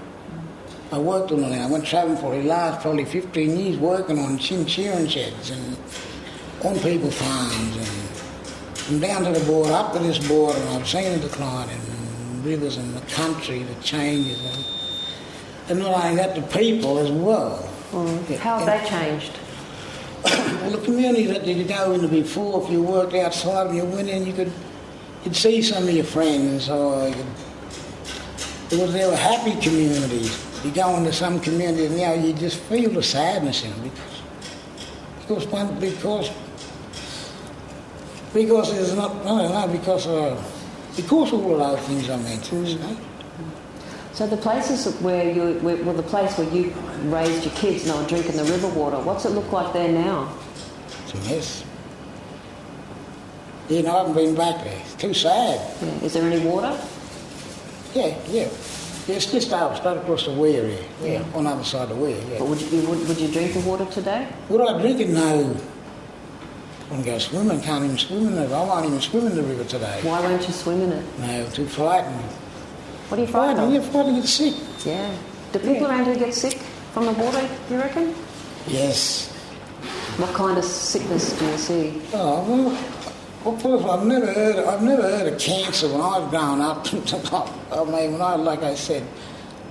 I 0.91 0.99
worked 0.99 1.31
on 1.31 1.41
the 1.41 1.47
land. 1.47 1.63
I 1.63 1.71
went 1.71 1.87
travelling 1.87 2.17
for 2.17 2.35
the 2.35 2.43
last 2.43 2.83
probably 2.83 3.05
15 3.05 3.57
years 3.57 3.79
working 3.79 4.19
on 4.19 4.37
chin 4.37 4.67
shearing 4.67 5.07
sheds 5.07 5.49
and 5.49 5.75
on 6.63 6.77
people 6.81 7.09
farms 7.09 7.77
and 7.77 8.00
from 8.85 8.99
down 8.99 9.23
to 9.23 9.31
the 9.31 9.45
border, 9.45 9.73
up 9.73 9.93
to 9.93 9.99
this 9.99 10.17
border, 10.27 10.59
and 10.59 10.69
I've 10.69 10.87
seen 10.87 11.11
the 11.13 11.27
decline 11.27 11.69
in 11.69 12.43
rivers 12.43 12.77
and 12.77 12.93
the 12.93 13.01
country, 13.11 13.63
the 13.63 13.81
changes, 13.83 14.43
and, 14.43 14.65
and 15.69 15.79
not 15.79 16.03
only 16.03 16.15
that, 16.17 16.35
the 16.35 16.41
people 16.57 16.99
as 16.99 17.11
well. 17.11 17.69
Mm. 17.91 18.37
How 18.37 18.59
have 18.59 18.67
they 18.67 18.89
changed? 18.89 19.37
Well, 20.61 20.69
the 20.69 20.85
community 20.85 21.25
that 21.25 21.47
you 21.47 21.63
go 21.63 21.93
into 21.93 22.07
before, 22.07 22.63
if 22.63 22.69
you 22.69 22.83
worked 22.83 23.15
outside 23.15 23.67
and 23.67 23.75
you 23.75 23.83
went 23.83 24.07
in, 24.09 24.27
you 24.27 24.33
could 24.33 24.51
you'd 25.23 25.35
see 25.35 25.59
some 25.63 25.87
of 25.87 25.89
your 25.89 26.03
friends, 26.03 26.69
or 26.69 27.07
you 27.07 27.15
could, 27.15 27.25
it 28.69 28.79
was 28.79 28.93
they 28.93 29.07
were 29.07 29.15
happy 29.15 29.59
communities. 29.59 30.45
You 30.63 30.69
go 30.69 30.95
into 30.97 31.11
some 31.11 31.39
communities 31.39 31.89
now, 31.91 32.13
you 32.13 32.33
just 32.33 32.57
feel 32.57 32.91
the 32.91 33.01
sadness 33.01 33.63
in 33.63 33.71
them 33.71 33.89
because 33.89 34.21
because 35.21 35.47
one 35.47 35.79
because 35.79 36.29
because 38.33 38.71
there's 38.73 38.95
not 38.95 39.23
don't 39.23 39.51
know 39.51 39.67
because 39.71 40.07
uh, 40.07 40.41
because 40.95 41.33
of 41.33 41.45
all 41.45 41.61
of 41.61 41.77
those 41.77 41.87
things 41.87 42.09
I 42.09 42.17
mentioned. 42.17 42.67
you 42.67 42.79
know. 42.79 42.97
So 44.13 44.27
the 44.27 44.37
places 44.37 44.93
where 45.01 45.31
you, 45.31 45.53
where, 45.59 45.77
well, 45.83 45.95
the 45.95 46.03
place 46.03 46.37
where 46.37 46.47
you 46.49 46.73
raised 47.05 47.45
your 47.45 47.53
kids 47.55 47.85
and 47.87 47.93
they 47.95 48.01
were 48.01 48.07
drinking 48.07 48.35
the 48.35 48.43
river 48.43 48.67
water, 48.67 48.99
what's 48.99 49.23
it 49.25 49.29
look 49.29 49.49
like 49.53 49.71
there 49.73 49.89
now? 49.91 50.33
It's 51.03 51.13
a 51.13 51.17
mess. 51.29 51.63
You 53.69 53.83
know, 53.83 53.95
I 53.95 53.97
haven't 53.99 54.13
been 54.15 54.35
back 54.35 54.63
there. 54.65 54.77
It's 54.81 54.95
too 54.95 55.13
sad. 55.13 55.59
Yeah. 55.81 56.05
Is 56.05 56.13
there 56.13 56.23
any 56.29 56.45
water? 56.45 56.77
Yeah, 57.95 58.07
yeah. 58.27 58.49
Yeah, 59.07 59.15
It's 59.15 59.31
just 59.31 59.51
out, 59.53 59.77
straight 59.77 59.97
across 59.97 60.25
the 60.25 60.33
weir 60.33 60.67
here. 60.67 60.83
Yeah, 61.01 61.23
on 61.33 61.45
the 61.45 61.49
other 61.51 61.63
side 61.63 61.83
of 61.83 61.89
the 61.89 61.95
weir, 61.95 62.21
yeah. 62.29 62.39
But 62.39 62.49
would 62.49 62.61
you, 62.61 62.81
would, 62.89 63.07
would 63.07 63.17
you 63.17 63.29
drink 63.29 63.53
the 63.53 63.61
water 63.61 63.85
today? 63.85 64.27
Would 64.49 64.61
I 64.61 64.79
drink 64.79 64.99
it? 64.99 65.09
No. 65.09 65.55
To 66.91 67.01
go 67.03 67.17
swimming. 67.19 67.61
Can't 67.61 67.85
even 67.85 67.97
swim 67.97 68.27
in 68.27 68.37
it. 68.37 68.51
I 68.51 68.65
won't 68.65 68.85
even 68.85 68.99
swim 68.99 69.27
in 69.27 69.35
the 69.35 69.43
river 69.43 69.63
today. 69.63 70.01
Why 70.03 70.19
won't 70.19 70.45
you 70.45 70.53
swim 70.53 70.81
in 70.81 70.91
it? 70.91 71.19
No, 71.19 71.49
too 71.49 71.65
frightened. 71.65 72.19
What 73.07 73.17
are 73.17 73.23
you 73.23 73.27
frightened 73.27 73.59
of? 73.59 73.71
You're 73.71 73.81
frightened 73.81 74.17
to 74.17 74.21
get 74.21 74.27
sick. 74.27 74.53
Yeah. 74.85 75.15
Do 75.53 75.59
people 75.59 75.87
around 75.87 76.05
here 76.05 76.17
get 76.17 76.33
sick 76.33 76.57
from 76.91 77.05
the 77.05 77.13
water, 77.13 77.47
you 77.69 77.77
reckon? 77.77 78.13
Yes. 78.67 79.31
What 80.17 80.33
kind 80.35 80.57
of 80.57 80.65
sickness 80.65 81.37
do 81.39 81.45
you 81.45 81.57
see? 81.57 82.01
Oh, 82.13 82.43
well, 82.43 82.63
well 83.45 83.57
first 83.57 83.65
of 83.65 83.85
all, 83.85 83.91
I've 83.91 84.05
never 84.05 84.31
heard, 84.31 84.57
I've 84.57 84.83
never 84.83 85.03
heard 85.03 85.31
of 85.31 85.39
cancer 85.39 85.87
when 85.87 86.01
I've 86.01 86.29
grown 86.29 86.59
up. 86.59 86.85
I 86.93 87.83
mean, 87.85 88.11
when 88.11 88.21
I, 88.21 88.35
like 88.35 88.63
I 88.63 88.75
said, 88.75 89.03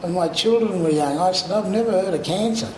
when 0.01 0.15
my 0.15 0.29
children 0.29 0.83
were 0.83 0.91
young, 0.91 1.19
I 1.19 1.33
said, 1.33 1.51
I've 1.51 1.71
never 1.71 1.91
heard 1.93 2.15
of 2.15 2.25
cancer. 2.25 2.73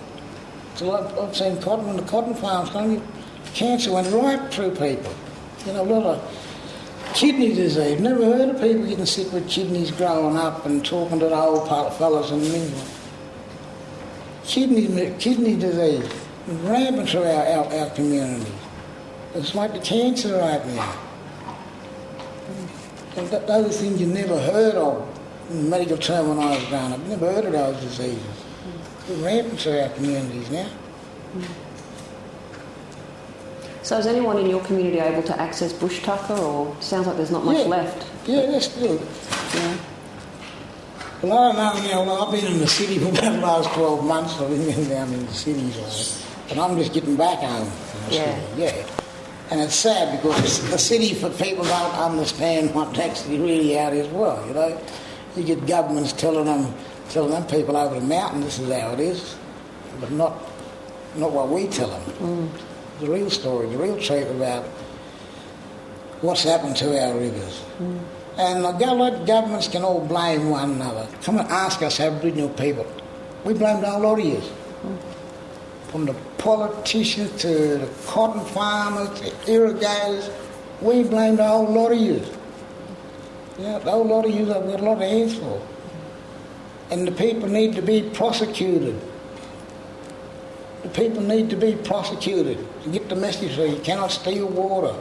So 0.74 0.90
I've, 0.96 1.16
I've 1.16 1.37
seen 1.37 1.62
cotton, 1.62 1.87
when 1.87 1.96
the 1.96 2.02
cotton 2.02 2.35
farms 2.35 2.70
come, 2.70 3.00
cancer 3.55 3.92
went 3.92 4.12
right 4.12 4.52
through 4.52 4.72
people. 4.72 5.14
You 5.66 5.72
know, 5.74 5.83
a 5.83 5.85
lot 5.85 6.05
of 6.05 7.12
kidney 7.14 7.55
disease. 7.55 8.00
Never 8.00 8.24
heard 8.24 8.48
of 8.48 8.61
people 8.61 8.87
getting 8.87 9.07
sick 9.07 9.33
with 9.33 9.48
kidneys 9.48 9.90
growing 9.90 10.37
up 10.37 10.66
and 10.66 10.85
talking 10.85 11.18
to 11.20 11.26
the 11.26 11.35
old 11.35 11.68
fellas 11.68 12.31
and 12.31 12.42
mingling. 12.42 12.88
Kidney, 14.44 15.14
kidney 15.18 15.57
disease 15.57 16.11
rampant 16.46 17.09
through 17.09 17.22
our, 17.22 17.46
our, 17.46 17.74
our 17.74 17.90
community. 17.90 18.50
It's 19.35 19.55
like 19.55 19.72
the 19.72 19.81
cancer 19.81 20.38
right 20.38 20.66
now. 20.66 20.98
And 23.16 23.31
th- 23.31 23.46
those 23.46 23.81
things 23.81 24.00
you 24.00 24.07
never 24.07 24.38
heard 24.38 24.74
of 24.74 25.09
in 25.50 25.68
medical 25.70 25.96
term 25.96 26.28
when 26.28 26.38
I 26.38 26.57
was 26.57 26.64
growing 26.66 26.92
up. 26.92 27.00
Never 27.00 27.33
heard 27.33 27.44
of 27.44 27.52
those 27.52 27.81
diseases. 27.81 28.44
They're 29.07 29.24
rampant 29.24 29.61
through 29.61 29.81
our 29.81 29.88
communities 29.90 30.50
now. 30.50 30.70
So 33.83 33.99
is 33.99 34.07
anyone 34.07 34.38
in 34.38 34.47
your 34.49 34.61
community 34.62 35.01
able 35.01 35.23
to 35.25 35.40
access 35.40 35.73
bush 35.73 36.03
tucker 36.03 36.35
or 36.35 36.77
sounds 36.81 37.07
like 37.09 37.16
there's 37.16 37.31
not 37.33 37.45
much 37.45 37.59
Yeah. 37.59 37.64
left? 37.64 38.07
Yeah, 38.27 38.47
that's 38.47 38.68
good. 38.68 39.01
Yeah. 39.55 39.75
Well, 41.23 41.38
I 41.38 41.53
don't 41.53 41.57
know, 41.85 42.01
you 42.01 42.07
know, 42.07 42.27
I've 42.27 42.33
been 42.33 42.45
in 42.53 42.59
the 42.59 42.66
city 42.66 42.99
for 42.99 43.09
about 43.09 43.23
the 43.33 43.40
last 43.40 43.71
12 43.75 44.05
months. 44.05 44.35
I've 44.40 44.49
been 44.51 44.88
down 44.88 45.12
in 45.12 45.27
the 45.27 45.33
city, 45.35 45.73
uh, 45.81 46.51
and 46.51 46.61
I'm 46.61 46.77
just 46.77 46.92
getting 46.92 47.16
back 47.16 47.38
home. 47.38 47.68
Yeah. 48.11 48.25
city, 48.25 48.40
Yeah. 48.62 48.73
And 49.51 49.61
it's 49.61 49.75
sad 49.75 50.21
because 50.23 50.71
the 50.71 50.79
city 50.79 51.12
for 51.14 51.29
people 51.29 51.64
don't 51.64 51.95
understand 51.95 52.75
what 52.75 52.99
actually 52.99 53.38
really 53.38 53.79
out 53.79 53.92
is 53.92 54.09
well, 54.09 54.42
you 54.49 54.55
know. 54.55 54.79
You 55.37 55.42
get 55.45 55.66
governments 55.66 56.12
telling 56.12 56.47
them, 56.47 56.73
telling 57.11 57.31
them 57.33 57.45
people 57.47 57.77
over 57.77 57.97
the 57.97 58.07
mountain 58.07 58.40
this 58.40 58.59
is 58.59 58.68
how 58.73 58.92
it 58.92 59.01
is, 59.01 59.35
but 60.01 60.11
not, 60.11 60.35
not 61.16 61.33
what 61.33 61.49
we 61.51 61.66
tell 61.66 61.88
them. 61.88 62.51
The 63.03 63.11
real 63.11 63.31
story, 63.31 63.69
the 63.69 63.79
real 63.79 63.99
truth 63.99 64.31
about 64.31 64.65
what's 66.21 66.45
happened 66.45 66.77
to 66.77 67.05
our 67.05 67.19
rivers. 67.19 67.59
Hmm. 67.59 67.99
And 68.38 68.65
the 68.65 68.71
governments 69.27 69.67
can 69.67 69.83
all 69.83 70.07
blame 70.07 70.51
one 70.51 70.71
another. 70.71 71.09
Come 71.23 71.38
and 71.38 71.49
ask 71.49 71.83
us 71.83 71.99
Aboriginal 71.99 72.51
people. 72.51 72.87
We 73.45 73.55
blamed 73.55 73.83
whole 73.83 74.03
lot 74.03 74.21
of 74.21 74.25
years. 74.25 74.45
Hmm. 74.45 75.91
From 75.91 76.07
the 76.07 76.15
politicians 76.38 77.43
to 77.43 77.49
the 77.79 77.91
cotton 78.07 78.45
farmers 78.45 79.19
to 79.19 79.53
irrigators, 79.53 80.31
we 80.81 81.03
blamed 81.03 81.41
a 81.41 81.49
whole 81.49 81.67
lot 81.67 81.91
of 81.91 81.99
years. 81.99 82.31
Yeah, 83.59 83.79
a 83.79 83.81
whole 83.81 84.05
lot 84.05 84.27
of 84.27 84.31
years 84.31 84.49
I've 84.49 84.65
got 84.65 84.79
a 84.79 84.85
lot 84.85 85.03
of 85.03 85.09
hands 85.09 85.35
for. 85.35 85.61
And 86.93 87.09
the 87.09 87.12
people 87.12 87.49
need 87.49 87.75
to 87.75 87.83
be 87.83 88.09
prosecuted. 88.15 88.95
The 90.85 90.88
people 90.91 91.21
need 91.21 91.51
to 91.51 91.57
be 91.57 91.75
prosecuted 91.75 92.65
get 92.90 93.09
the 93.09 93.16
message 93.16 93.57
that 93.57 93.68
you 93.68 93.79
cannot 93.79 94.11
steal 94.11 94.49
water. 94.49 94.95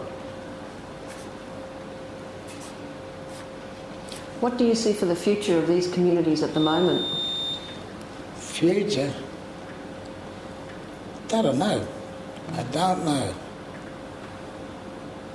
What 4.41 4.57
do 4.57 4.65
you 4.65 4.75
see 4.75 4.93
for 4.93 5.05
the 5.05 5.15
future 5.15 5.57
of 5.57 5.67
these 5.67 5.87
communities 5.87 6.41
at 6.41 6.53
the 6.53 6.59
moment? 6.59 7.05
Future? 8.35 9.13
I 11.33 11.41
don't 11.41 11.59
know. 11.59 11.87
I 12.53 12.63
don't 12.63 13.05
know. 13.05 13.33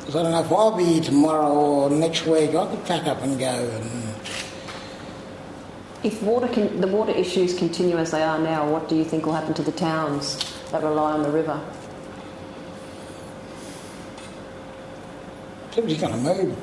I 0.07 0.11
don't 0.11 0.31
know 0.31 0.41
if 0.41 0.53
I'll 0.53 0.77
be 0.77 0.85
here 0.85 1.03
tomorrow 1.03 1.53
or 1.53 1.91
next 1.91 2.27
week. 2.27 2.51
I 2.55 2.67
could 2.67 2.85
pack 2.85 3.07
up 3.07 3.23
and 3.23 3.39
go 3.39 3.47
and 3.47 4.15
If 6.03 6.23
water 6.23 6.49
can, 6.49 6.81
the 6.81 6.87
water 6.87 7.13
issues 7.13 7.57
continue 7.57 7.97
as 7.97 8.11
they 8.11 8.23
are 8.23 8.39
now, 8.39 8.71
what 8.71 8.89
do 8.89 8.95
you 8.95 9.05
think 9.05 9.25
will 9.25 9.33
happen 9.33 9.55
to 9.55 9.63
the 9.63 9.73
towns 9.73 10.37
that 10.71 10.83
rely 10.83 11.13
on 11.13 11.23
the 11.23 11.31
river? 11.31 11.61
People 15.77 15.93
are 15.93 15.97
going 15.99 16.13
to 16.13 16.45
move. 16.45 16.59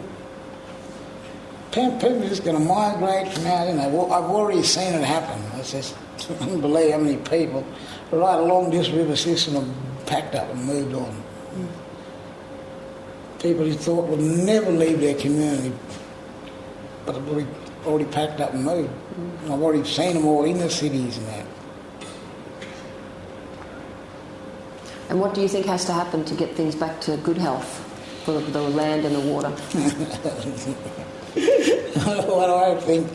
People 1.71 2.23
are 2.23 2.30
just 2.30 2.43
going 2.43 2.58
to 2.58 2.63
migrate 2.63 3.32
from 3.32 3.45
out 3.45 3.67
in 3.67 3.78
there. 3.78 3.88
I've 3.88 4.23
already 4.23 4.63
seen 4.63 4.91
it 4.91 5.04
happen. 5.04 5.39
It's 5.60 5.71
just 5.71 5.95
unbelievable 6.41 6.91
how 6.91 6.97
many 6.97 7.17
people 7.17 7.63
right 8.12 8.39
along 8.39 8.71
this 8.71 8.89
river 8.89 9.15
system 9.15 9.54
have 9.54 10.06
packed 10.08 10.34
up 10.34 10.49
and 10.49 10.65
moved 10.65 10.95
on. 10.95 11.23
Mm. 11.54 11.67
People 13.39 13.67
you 13.67 13.76
thought 13.76 14.08
would 14.08 14.19
never 14.19 14.71
leave 14.71 14.99
their 14.99 15.15
community, 15.15 15.73
but 17.06 17.13
have 17.13 17.30
already, 17.30 17.47
already 17.86 18.06
packed 18.06 18.41
up 18.41 18.56
and 18.56 18.65
moved. 18.65 18.89
Mm. 18.89 19.43
And 19.43 19.54
I've 19.54 19.62
already 19.62 19.88
seen 19.88 20.15
them 20.15 20.26
all 20.26 20.43
in 20.43 20.58
the 20.58 20.71
cities 20.71 21.19
and 21.19 21.28
that. 21.28 21.45
And 25.10 25.19
what 25.19 25.36
do 25.36 25.41
you 25.41 25.47
think 25.47 25.67
has 25.67 25.86
to 25.86 25.93
happen 25.93 26.26
to 26.26 26.34
get 26.34 26.56
things 26.56 26.73
back 26.73 26.99
to 27.02 27.15
good 27.17 27.38
health 27.38 27.91
for 28.24 28.40
the 28.40 28.62
land 28.62 29.06
and 29.06 29.16
the 29.16 29.20
water? 29.20 29.50
what 32.30 32.48
do 32.48 32.56
I 32.56 32.76
think? 32.82 33.08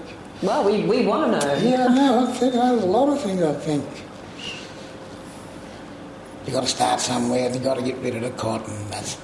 Well, 0.42 0.64
we, 0.64 0.82
we 0.84 1.06
want 1.06 1.32
to 1.32 1.46
know. 1.46 1.54
Yeah, 1.56 1.88
no, 1.88 2.26
I 2.26 2.32
think 2.32 2.52
there's 2.52 2.82
a 2.82 2.86
lot 2.86 3.08
of 3.08 3.20
things 3.20 3.42
I 3.42 3.54
think. 3.54 3.84
You've 6.44 6.54
got 6.54 6.62
to 6.62 6.68
start 6.68 7.00
somewhere, 7.00 7.46
and 7.46 7.54
you've 7.54 7.64
got 7.64 7.74
to 7.74 7.82
get 7.82 7.98
rid 7.98 8.16
of 8.16 8.22
the 8.22 8.30
cotton. 8.30 8.88
That's, 8.90 9.18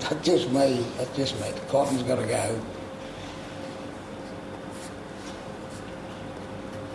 that's 0.00 0.24
just 0.26 0.50
me, 0.50 0.84
that's 0.96 1.16
just 1.16 1.40
me. 1.40 1.50
The 1.50 1.60
cotton's 1.68 2.02
got 2.02 2.16
to 2.16 2.26
go. 2.26 2.60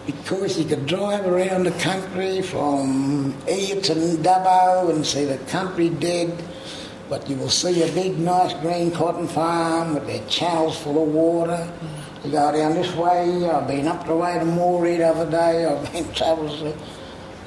Because 0.05 0.59
you 0.59 0.65
could 0.65 0.85
drive 0.85 1.25
around 1.25 1.63
the 1.63 1.71
country 1.71 2.41
from 2.41 3.33
to 3.45 3.55
Dubbo 3.55 4.89
and 4.89 5.05
see 5.05 5.23
the 5.23 5.37
country 5.49 5.89
dead, 5.89 6.43
but 7.13 7.29
you 7.29 7.35
will 7.35 7.47
see 7.47 7.83
a 7.83 7.93
big, 7.93 8.17
nice 8.17 8.53
green 8.53 8.89
cotton 8.89 9.27
farm 9.27 9.93
with 9.93 10.07
their 10.07 10.25
channels 10.27 10.79
full 10.79 11.03
of 11.03 11.09
water. 11.09 11.71
You 12.25 12.31
go 12.31 12.51
down 12.51 12.73
this 12.73 12.91
way, 12.95 13.47
I've 13.47 13.67
been 13.67 13.87
up 13.87 14.07
the 14.07 14.15
way 14.15 14.39
to 14.39 14.45
Moree 14.45 14.97
the 14.97 15.09
other 15.09 15.29
day, 15.29 15.63
I've 15.63 15.93
been 15.93 16.11
travelling. 16.15 16.75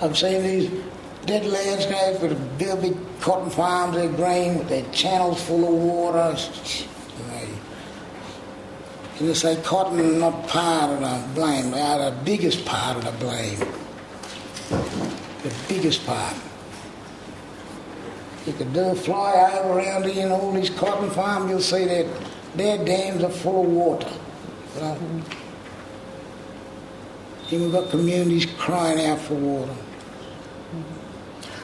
I've 0.00 0.16
seen 0.16 0.44
these 0.44 0.70
dead 1.24 1.46
landscapes 1.46 2.20
with 2.22 2.58
big, 2.58 2.96
cotton 3.20 3.50
farms, 3.50 3.96
they're 3.96 4.08
green, 4.08 4.56
with 4.58 4.68
their 4.68 4.88
channels 4.92 5.42
full 5.42 5.66
of 5.66 5.74
water. 5.82 6.36
And 9.18 9.26
you 9.26 9.34
say 9.34 9.60
cotton 9.62 9.98
is 9.98 10.16
not 10.16 10.46
part 10.46 10.92
of 10.92 11.00
the 11.00 11.34
blame, 11.34 11.72
they 11.72 11.80
are 11.80 12.08
the 12.12 12.16
biggest 12.22 12.64
part 12.64 12.98
of 12.98 13.04
the 13.04 13.24
blame. 13.24 13.58
The 15.42 15.52
biggest 15.66 16.06
part. 16.06 16.36
You 18.46 18.52
could 18.52 18.72
do 18.72 18.80
a 18.80 18.94
fly 18.94 19.50
over 19.58 19.78
around 19.78 20.04
here 20.06 20.26
in 20.26 20.32
all 20.32 20.52
these 20.52 20.70
cotton 20.70 21.10
farms, 21.10 21.50
you'll 21.50 21.60
see 21.60 21.84
that 21.84 22.06
their 22.54 22.82
dams 22.84 23.24
are 23.24 23.30
full 23.30 23.64
of 23.64 23.70
water. 23.70 24.08
You 24.76 24.80
know? 24.80 25.22
You've 27.48 27.72
got 27.72 27.90
communities 27.90 28.46
crying 28.58 29.04
out 29.04 29.18
for 29.20 29.34
water. 29.34 29.74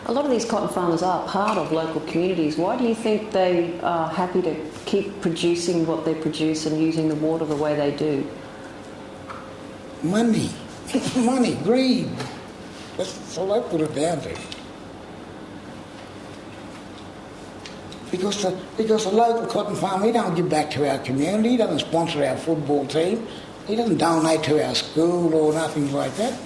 A 0.07 0.12
lot 0.12 0.25
of 0.25 0.33
these 0.33 0.45
cotton 0.45 0.68
farmers 0.68 1.03
are 1.03 1.25
part 1.29 1.57
of 1.57 1.71
local 1.71 2.01
communities. 2.03 2.57
Why 2.57 2.77
do 2.77 2.85
you 2.85 2.95
think 2.95 3.31
they 3.31 3.79
are 3.81 4.09
happy 4.09 4.42
to 4.42 4.57
keep 4.85 5.21
producing 5.21 5.87
what 5.87 6.05
they 6.05 6.14
produce 6.14 6.66
and 6.66 6.81
using 6.81 7.09
the 7.09 7.14
water 7.14 7.45
the 7.45 7.57
way 7.57 7.77
they 7.77 7.97
do? 7.97 8.29
Money. 10.03 10.51
Money, 11.16 11.55
greed. 11.62 12.11
That's 12.97 13.38
all 13.38 13.53
I 13.53 13.61
put 13.61 13.81
it 13.81 13.95
down 13.95 14.21
to. 14.23 14.37
Because 18.12 18.42
the, 18.42 18.57
because 18.77 19.05
the 19.05 19.11
local 19.11 19.46
cotton 19.46 19.75
farmer, 19.75 20.07
he 20.07 20.12
don't 20.12 20.37
give 20.37 20.48
back 20.48 20.70
to 20.72 20.88
our 20.88 20.98
community, 20.98 21.48
he 21.48 21.57
doesn't 21.57 21.81
sponsor 21.81 22.22
our 22.25 22.37
football 22.37 22.87
team, 22.87 23.27
he 23.66 23.75
doesn't 23.75 23.96
donate 23.98 24.44
to 24.44 24.64
our 24.64 24.75
school 24.75 25.35
or 25.35 25.53
nothing 25.55 25.90
like 25.92 26.14
that. 26.16 26.38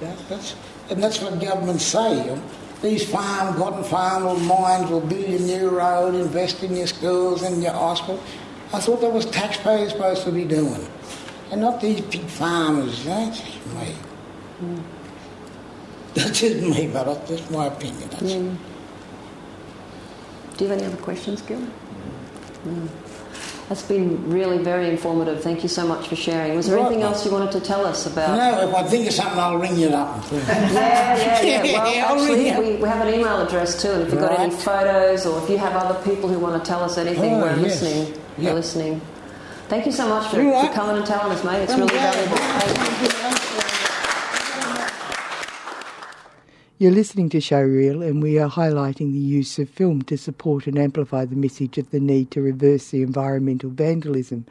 Yeah, 0.00 0.14
that's, 0.28 0.54
and 0.90 1.02
that's 1.02 1.20
what 1.20 1.40
governments 1.40 1.84
say. 1.84 2.38
These 2.82 3.10
farm, 3.10 3.56
cotton 3.56 3.82
farm 3.82 4.26
or 4.26 4.38
mines 4.38 4.90
will 4.90 5.00
build 5.00 5.26
you 5.26 5.38
a 5.38 5.40
new 5.40 5.70
road, 5.70 6.14
invest 6.14 6.62
in 6.62 6.76
your 6.76 6.86
schools 6.86 7.42
and 7.42 7.62
your 7.62 7.72
hospital. 7.72 8.22
I 8.72 8.78
thought 8.78 9.00
that 9.00 9.12
was 9.12 9.24
taxpayers 9.26 9.92
supposed 9.92 10.24
to 10.24 10.30
be 10.30 10.44
doing. 10.44 10.86
And 11.50 11.62
not 11.62 11.80
these 11.80 12.02
big 12.02 12.26
farmers. 12.26 13.04
That's 13.06 13.42
me. 13.74 13.96
Mm. 14.60 14.82
That's 16.14 16.40
just 16.40 16.60
me, 16.60 16.88
but 16.92 17.26
that's 17.26 17.50
my 17.50 17.66
opinion. 17.66 18.10
Mm. 18.10 18.56
Do 20.58 20.64
you 20.64 20.70
have 20.70 20.78
any 20.78 20.88
other 20.88 21.00
questions, 21.00 21.40
Gil? 21.42 21.60
Mm. 22.64 22.88
That's 23.68 23.82
been 23.82 24.28
really 24.28 24.58
very 24.58 24.88
informative. 24.88 25.40
Thank 25.40 25.62
you 25.62 25.68
so 25.68 25.86
much 25.86 26.08
for 26.08 26.16
sharing. 26.16 26.56
Was 26.56 26.66
there 26.66 26.78
right, 26.78 26.86
anything 26.86 27.04
else 27.04 27.24
you 27.24 27.30
wanted 27.30 27.52
to 27.52 27.60
tell 27.60 27.86
us 27.86 28.06
about? 28.06 28.36
No, 28.36 28.68
if 28.68 28.74
I 28.74 28.82
think 28.88 29.06
of 29.06 29.12
something, 29.12 29.38
I'll 29.38 29.58
ring 29.58 29.76
you 29.76 29.88
up. 29.90 30.24
yeah, 30.32 31.42
yeah, 31.42 31.62
yeah. 31.62 32.12
Well, 32.12 32.18
actually, 32.18 32.72
we, 32.72 32.76
we, 32.82 32.88
have 32.88 33.06
an 33.06 33.14
email 33.14 33.40
address 33.40 33.80
too, 33.80 33.92
and 33.92 34.02
if 34.02 34.10
you've 34.10 34.20
got 34.20 34.36
any 34.36 34.52
photos 34.52 35.26
or 35.26 35.40
if 35.42 35.48
you 35.48 35.58
have 35.58 35.74
other 35.74 36.02
people 36.02 36.28
who 36.28 36.40
want 36.40 36.62
to 36.62 36.68
tell 36.68 36.82
us 36.82 36.98
anything, 36.98 37.34
oh, 37.34 37.42
we're 37.42 37.56
yes. 37.60 37.82
listening. 37.82 38.06
Yep. 38.06 38.20
We're 38.38 38.54
listening. 38.54 39.00
Thank 39.68 39.86
you 39.86 39.92
so 39.92 40.08
much 40.08 40.28
for, 40.28 40.36
for 40.36 40.72
coming 40.72 40.96
and 40.96 41.06
telling 41.06 41.30
us, 41.30 41.44
mate. 41.44 41.62
It's 41.62 41.74
really 41.74 41.94
valuable. 41.94 43.34
You're 46.80 46.92
listening 46.92 47.28
to 47.30 47.38
Showreel, 47.38 48.08
and 48.08 48.22
we 48.22 48.38
are 48.38 48.48
highlighting 48.48 49.10
the 49.10 49.18
use 49.18 49.58
of 49.58 49.68
film 49.68 50.02
to 50.02 50.16
support 50.16 50.68
and 50.68 50.78
amplify 50.78 51.24
the 51.24 51.34
message 51.34 51.76
of 51.76 51.90
the 51.90 51.98
need 51.98 52.30
to 52.30 52.40
reverse 52.40 52.90
the 52.90 53.02
environmental 53.02 53.70
vandalism 53.70 54.46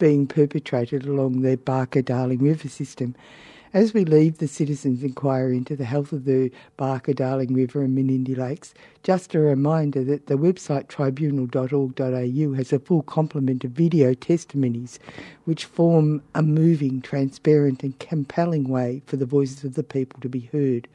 being 0.00 0.26
perpetrated 0.26 1.06
along 1.06 1.42
the 1.42 1.56
Barka 1.56 2.02
Darling 2.02 2.40
River 2.40 2.68
system. 2.68 3.14
As 3.72 3.94
we 3.94 4.04
leave 4.04 4.38
the 4.38 4.48
citizens' 4.48 5.04
inquiry 5.04 5.56
into 5.56 5.76
the 5.76 5.84
health 5.84 6.10
of 6.10 6.24
the 6.24 6.50
Barka 6.76 7.14
Darling 7.14 7.54
River 7.54 7.84
and 7.84 7.96
Menindee 7.96 8.36
Lakes, 8.36 8.74
just 9.04 9.36
a 9.36 9.38
reminder 9.38 10.02
that 10.02 10.26
the 10.26 10.34
website 10.34 10.88
tribunal.org.au 10.88 12.54
has 12.54 12.72
a 12.72 12.80
full 12.80 13.02
complement 13.02 13.62
of 13.62 13.70
video 13.70 14.14
testimonies 14.14 14.98
which 15.44 15.64
form 15.64 16.22
a 16.34 16.42
moving, 16.42 17.00
transparent, 17.00 17.84
and 17.84 17.96
compelling 18.00 18.68
way 18.68 19.00
for 19.06 19.16
the 19.16 19.24
voices 19.24 19.62
of 19.62 19.74
the 19.74 19.84
people 19.84 20.18
to 20.20 20.28
be 20.28 20.50
heard. 20.50 20.88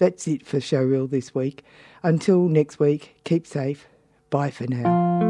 That's 0.00 0.26
it 0.26 0.46
for 0.46 0.60
Showreel 0.60 1.10
this 1.10 1.34
week. 1.34 1.62
Until 2.02 2.48
next 2.48 2.80
week, 2.80 3.16
keep 3.24 3.46
safe. 3.46 3.86
Bye 4.30 4.50
for 4.50 4.66
now. 4.66 5.29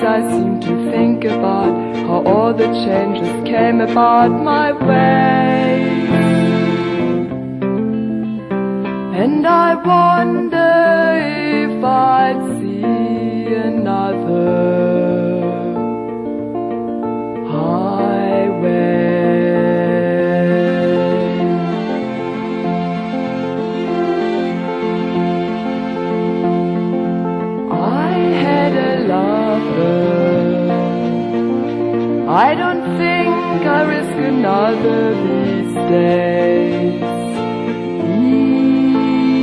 seem 0.00 0.60
to 0.60 0.90
think 0.90 1.24
about 1.24 1.72
how 2.06 2.22
all 2.26 2.52
the 2.52 2.66
changes 2.84 3.32
came 3.48 3.80
about 3.80 4.30
my 4.30 4.72
way. 4.72 6.06
And 9.22 9.46
I 9.46 9.74
wonder 9.74 10.74
if 11.66 11.84
I'd 11.84 12.40
see 12.58 13.54
another 13.54 14.73
I 32.34 32.52
don't 32.56 32.82
think 32.98 33.64
I 33.64 33.82
risk 33.82 34.10
another 34.10 35.14
these 35.14 35.74
days. 35.88 37.00
These 38.10 39.34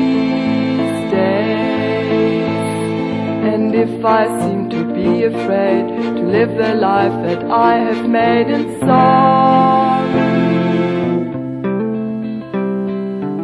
days. 1.09 2.65
And 3.53 3.73
if 3.73 4.03
I 4.03 4.27
seem 4.41 4.69
to 4.71 4.83
be 4.93 5.23
afraid 5.23 5.87
to 6.17 6.21
live 6.35 6.57
the 6.57 6.73
life 6.73 7.15
that 7.27 7.45
I 7.49 7.77
have 7.77 8.09
made 8.09 8.49
in 8.49 8.77
sorrow, 8.81 10.09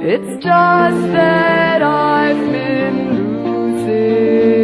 it's 0.01 0.43
just 0.43 1.01
that 1.13 1.81
I've 1.81 2.51
been 2.51 2.97
losing 3.45 4.56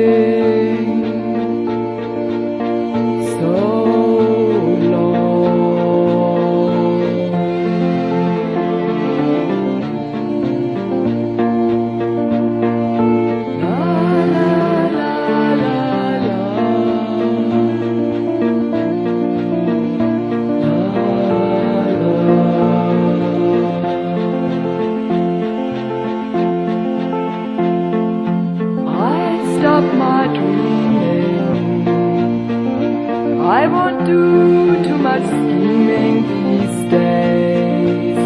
do 34.06 34.84
too 34.84 34.98
much 34.98 35.24
scheming 35.24 36.16
these 36.44 36.92
days. 36.92 38.18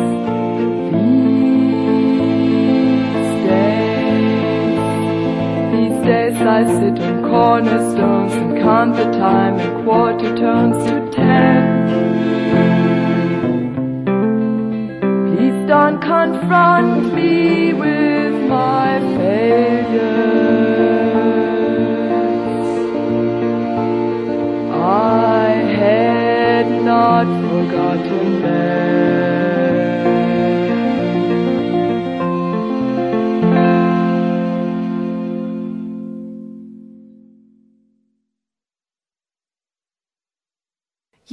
These 3.13 3.33
days. 3.49 4.79
These 5.73 5.99
days 6.05 6.37
I 6.41 6.63
sit 6.79 6.99
on 7.07 7.15
cornerstones 7.29 8.33
and 8.33 8.57
count 8.59 8.95
the 8.95 9.05
time 9.11 9.59
in 9.59 9.83
quarter 9.83 10.35
turns 10.35 10.77
to 10.89 10.95
ten. 11.11 11.61
Please 15.27 15.59
don't 15.67 15.99
confront 16.01 17.13
me 17.13 17.73
with 17.73 18.33
my 18.49 18.99
failures. 19.17 20.36